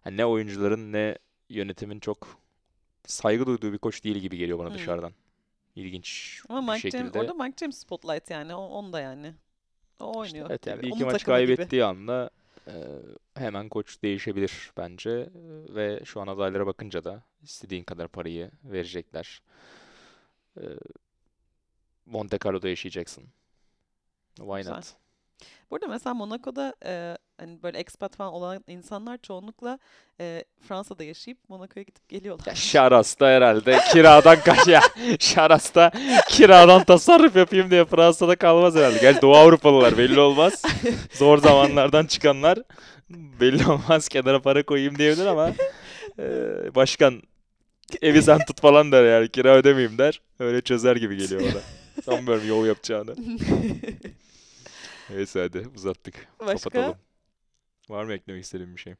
hani 0.04 0.18
ne 0.18 0.26
oyuncuların 0.26 0.94
ne 0.94 1.18
yönetimin 1.50 2.00
çok 2.00 2.28
saygı 3.06 3.46
duyduğu 3.46 3.74
bir 3.74 3.78
koç 3.78 4.04
değil 4.04 4.18
gibi 4.18 4.38
geliyor 4.38 4.60
bana 4.60 4.68
Hmm. 4.70 4.76
dışarıdan. 4.76 5.12
İlginç 5.78 6.42
Ama 6.50 6.62
bir 6.62 6.68
Mike 6.78 6.90
James 6.90 7.06
şekilde. 7.06 7.20
orada 7.20 7.34
Mike 7.44 7.58
James 7.60 7.78
spotlight 7.78 8.30
yani 8.30 8.56
o 8.56 8.62
onda 8.66 9.00
yani. 9.00 9.34
O 10.00 10.10
İşte 10.10 10.20
oynuyor. 10.20 10.50
evet 10.50 10.68
yani 10.68 10.82
bir 10.82 10.88
iki 10.88 10.96
Onun 10.96 11.06
maç 11.14 11.22
takımı 11.22 11.38
gibi. 11.40 11.48
kaybettiği 11.56 11.84
anda 11.84 12.30
e, 12.68 12.74
hemen 13.36 13.70
koç 13.70 14.02
değişebilir 14.04 14.72
bence 14.78 15.30
ve 15.76 16.02
şu 16.06 16.22
an 16.22 16.28
adaylara 16.28 16.68
bakınca 16.68 17.04
da 17.04 17.24
istediğin 17.44 17.84
kadar 17.84 18.08
parayı 18.08 18.52
verecekler. 18.64 19.42
E, 20.58 20.64
Monte 22.06 22.38
Carlo'da 22.46 22.70
yaşayacaksın. 22.70 23.24
Why 24.36 24.58
Güzel. 24.58 24.76
not? 24.76 24.94
Burada 25.72 25.88
mesela 25.88 26.14
Monaco'da 26.14 26.76
e, 26.86 27.18
hani 27.38 27.64
böyle 27.64 27.78
expat 27.78 28.16
falan 28.16 28.34
olan 28.34 28.64
insanlar 28.68 29.18
çoğunlukla 29.18 29.80
e, 30.20 30.44
Fransa'da 30.68 31.04
yaşayıp 31.04 31.38
Monaco'ya 31.50 31.84
gidip 31.84 32.10
geliyorlar. 32.10 32.46
Ya 32.46 32.56
Şaras'ta 32.56 33.28
herhalde 33.28 33.80
kiradan 33.92 34.40
kaç 34.40 34.68
ya. 34.68 34.82
Şaras'ta 35.20 35.92
kiradan 36.30 36.84
tasarruf 36.84 37.36
yapayım 37.36 37.72
diye 37.72 37.86
Fransa'da 37.86 38.36
kalmaz 38.36 38.76
herhalde. 38.76 38.98
Gerçi 39.02 39.22
Doğu 39.22 39.36
Avrupalılar 39.36 39.98
belli 39.98 40.20
olmaz. 40.20 40.64
Zor 41.14 41.38
zamanlardan 41.38 42.06
çıkanlar 42.06 42.60
belli 43.10 43.68
olmaz 43.68 44.08
kenara 44.10 44.42
para 44.42 44.64
koyayım 44.64 44.98
diyebilir 44.98 45.26
ama 45.26 45.52
e, 46.20 46.26
başkan 46.76 47.22
evi 48.02 48.22
sen 48.22 48.46
tut 48.46 48.62
falan 48.62 48.92
der 48.92 49.04
yani 49.04 49.30
kira 49.30 49.56
ödemeyeyim 49.56 49.98
der. 49.98 50.22
Öyle 50.40 50.62
çözer 50.62 50.96
gibi 50.96 51.18
geliyor 51.18 51.42
bana. 51.42 51.62
Sanmıyorum 52.06 52.48
yol 52.48 52.66
yapacağını. 52.66 53.16
Neyse 55.10 55.40
hadi 55.40 55.68
uzattık. 55.76 56.28
Başka? 56.40 56.70
Kapatalım. 56.70 56.96
Var 57.90 58.04
mı 58.04 58.14
eklemek 58.14 58.44
istediğin 58.44 58.76
bir 58.76 58.82
şey? 58.82 58.96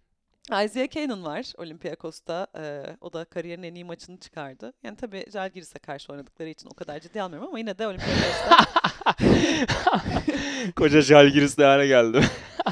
Isaiah 0.48 0.90
Canaan 0.90 1.24
var 1.24 1.54
Olympiakos'ta. 1.58 2.48
E, 2.58 2.84
o 3.02 3.14
da 3.14 3.26
kariyerin 3.26 3.64
en 3.64 3.76
iyi 3.76 3.86
maçını 3.86 4.20
çıkardı. 4.20 4.74
Yani 4.84 4.98
tabii 4.98 5.26
Žalgiris'e 5.34 5.80
karşı 5.80 6.14
oynadıkları 6.14 6.50
için 6.50 6.70
o 6.72 6.74
kadar 6.74 7.00
ciddi 7.00 7.22
almıyorum 7.22 7.48
ama 7.48 7.60
yine 7.60 7.78
de 7.78 7.88
Olympiakos'ta. 7.88 8.58
Koca 10.76 11.02
Žalgiris 11.02 11.58
hale 11.58 11.88
geldi. 11.88 12.22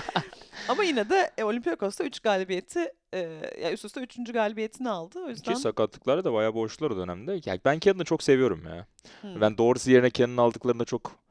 ama 0.69 0.83
yine 0.83 1.09
de 1.09 1.31
e, 1.37 1.43
Olympiakos'ta 1.43 2.03
3 2.03 2.19
galibiyeti 2.19 2.91
e, 3.13 3.19
ya 3.61 3.71
üst 3.71 3.85
üste 3.85 4.01
3. 4.01 4.33
galibiyetini 4.33 4.89
aldı. 4.89 5.19
O 5.25 5.29
yüzden 5.29 5.53
Ki 5.53 5.59
sakatlıkları 5.59 6.23
da 6.23 6.33
bayağı 6.33 6.53
boşlar 6.53 6.91
o 6.91 6.97
dönemde. 6.97 7.39
Yani 7.45 7.61
ben 7.65 7.79
Cannon'ı 7.79 8.05
çok 8.05 8.23
seviyorum 8.23 8.63
ya. 8.67 8.87
Hmm. 9.21 9.41
Ben 9.41 9.57
doğrusu 9.57 9.91
yerine 9.91 10.11
Cannon'ı 10.11 10.41
aldıklarında 10.41 10.85
çok 10.85 11.24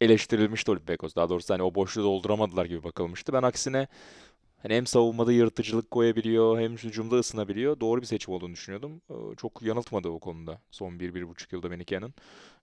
eleştirilmişti 0.00 0.70
Olympiakos. 0.70 1.16
Daha 1.16 1.28
doğrusu 1.28 1.54
hani 1.54 1.62
o 1.62 1.74
boşluğu 1.74 2.02
dolduramadılar 2.04 2.64
gibi 2.66 2.84
bakılmıştı. 2.84 3.32
Ben 3.32 3.42
aksine 3.42 3.88
hani 4.62 4.74
hem 4.74 4.86
savunmada 4.86 5.32
yırtıcılık 5.32 5.90
koyabiliyor 5.90 6.60
hem 6.60 6.72
hücumda 6.76 7.16
ısınabiliyor. 7.16 7.80
Doğru 7.80 8.00
bir 8.00 8.06
seçim 8.06 8.34
olduğunu 8.34 8.52
düşünüyordum. 8.52 9.02
Ee, 9.10 9.14
Çok 9.36 9.62
yanıltmadı 9.62 10.08
o 10.08 10.18
konuda 10.20 10.60
son 10.70 11.00
1-1,5 11.00 11.52
yılda 11.52 11.70
beni. 11.70 11.84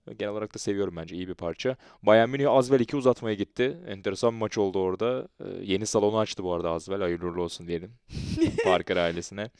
Ee, 0.08 0.14
Genel 0.14 0.32
olarak 0.32 0.54
da 0.54 0.58
seviyorum 0.58 0.96
bence 0.96 1.16
iyi 1.16 1.28
bir 1.28 1.34
parça. 1.34 1.76
Bayern 2.02 2.30
Münih 2.30 2.50
Azvel 2.50 2.80
2 2.80 2.96
uzatmaya 2.96 3.34
gitti. 3.34 3.78
Enteresan 3.88 4.34
bir 4.34 4.38
maç 4.40 4.58
oldu 4.58 4.78
orada. 4.80 5.28
Ee, 5.40 5.44
Yeni 5.64 5.86
salonu 5.86 6.18
açtı 6.18 6.44
bu 6.44 6.54
arada 6.54 6.70
Azvel. 6.70 7.00
Hayırlı 7.00 7.42
olsun 7.42 7.68
diyelim. 7.68 7.92
Parker 8.64 8.96
ailesine. 8.96 9.50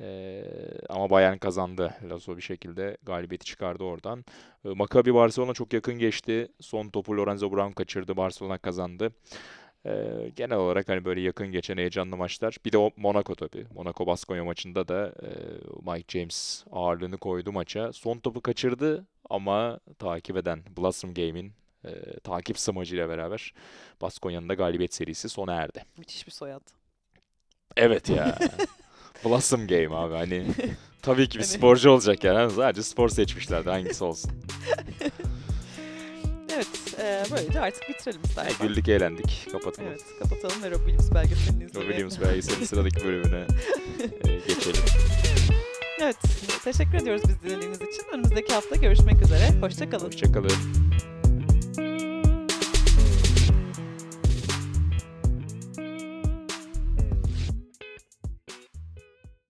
Ee, 0.00 0.44
ama 0.88 1.10
Bayern 1.10 1.36
kazandı. 1.36 1.94
Lasso 2.10 2.36
bir 2.36 2.42
şekilde 2.42 2.96
galibiyeti 3.02 3.44
çıkardı 3.44 3.84
oradan. 3.84 4.24
Ee, 4.64 4.68
Maccabi 4.68 5.14
Barcelona 5.14 5.54
çok 5.54 5.72
yakın 5.72 5.98
geçti. 5.98 6.48
Son 6.60 6.88
topu 6.88 7.16
Lorenzo 7.16 7.52
Brown 7.52 7.72
kaçırdı. 7.72 8.16
Barcelona 8.16 8.58
kazandı. 8.58 9.12
Ee, 9.86 10.32
genel 10.36 10.56
olarak 10.58 10.88
hani 10.88 11.04
böyle 11.04 11.20
yakın 11.20 11.52
geçen 11.52 11.76
heyecanlı 11.76 12.16
maçlar. 12.16 12.56
Bir 12.64 12.72
de 12.72 12.78
o 12.78 12.90
Monaco 12.96 13.34
tabii. 13.34 13.66
Monaco 13.74 14.06
Baskonya 14.06 14.44
maçında 14.44 14.88
da 14.88 15.14
e, 15.22 15.28
Mike 15.92 16.18
James 16.18 16.64
ağırlığını 16.72 17.18
koydu 17.18 17.52
maça. 17.52 17.92
Son 17.92 18.18
topu 18.18 18.40
kaçırdı 18.40 19.06
ama 19.30 19.80
takip 19.98 20.36
eden 20.36 20.62
Blossom 20.78 21.14
Game'in 21.14 21.52
e, 21.84 22.20
takip 22.20 22.58
smacıyla 22.58 23.08
beraber 23.08 23.54
Baskonya'nın 24.00 24.48
da 24.48 24.54
galibiyet 24.54 24.94
serisi 24.94 25.28
sona 25.28 25.54
erdi. 25.54 25.84
Müthiş 25.98 26.26
bir 26.26 26.32
soyad. 26.32 26.62
Evet 27.76 28.10
ya. 28.10 28.38
Blossom 29.24 29.66
Game 29.66 29.96
abi 29.96 30.14
hani 30.14 30.46
tabii 31.02 31.28
ki 31.28 31.38
bir 31.38 31.44
Hani- 31.44 31.52
sporcu 31.52 31.90
olacak 31.90 32.24
yani. 32.24 32.50
Sadece 32.52 32.82
spor 32.82 33.08
seçmişlerdi 33.08 33.70
hangisi 33.70 34.04
olsun. 34.04 34.30
Evet, 36.54 36.68
e, 36.98 37.24
böylece 37.32 37.60
artık 37.60 37.88
bitirelim 37.88 38.20
Yani 38.24 38.28
istersen. 38.48 38.68
güldük 38.68 38.88
eğlendik. 38.88 39.46
Kapatalım. 39.52 39.88
Evet, 39.90 40.04
kapatalım 40.22 40.62
ve 40.62 40.70
Rob 40.70 40.76
Williams 40.86 41.14
belgeselini 41.14 41.64
izleyelim. 41.64 41.90
Williams 41.92 42.20
belgeselin 42.20 42.64
sıradaki 42.64 43.04
bölümüne 43.04 43.40
e, 44.24 44.34
geçelim. 44.48 44.82
Evet, 46.02 46.16
teşekkür 46.64 46.94
ediyoruz 46.94 47.22
biz 47.28 47.42
dinlediğiniz 47.42 47.76
için. 47.76 48.02
Önümüzdeki 48.12 48.52
hafta 48.52 48.76
görüşmek 48.76 49.22
üzere. 49.22 49.50
Hoşçakalın. 49.60 50.06
Hoşçakalın. 50.06 50.50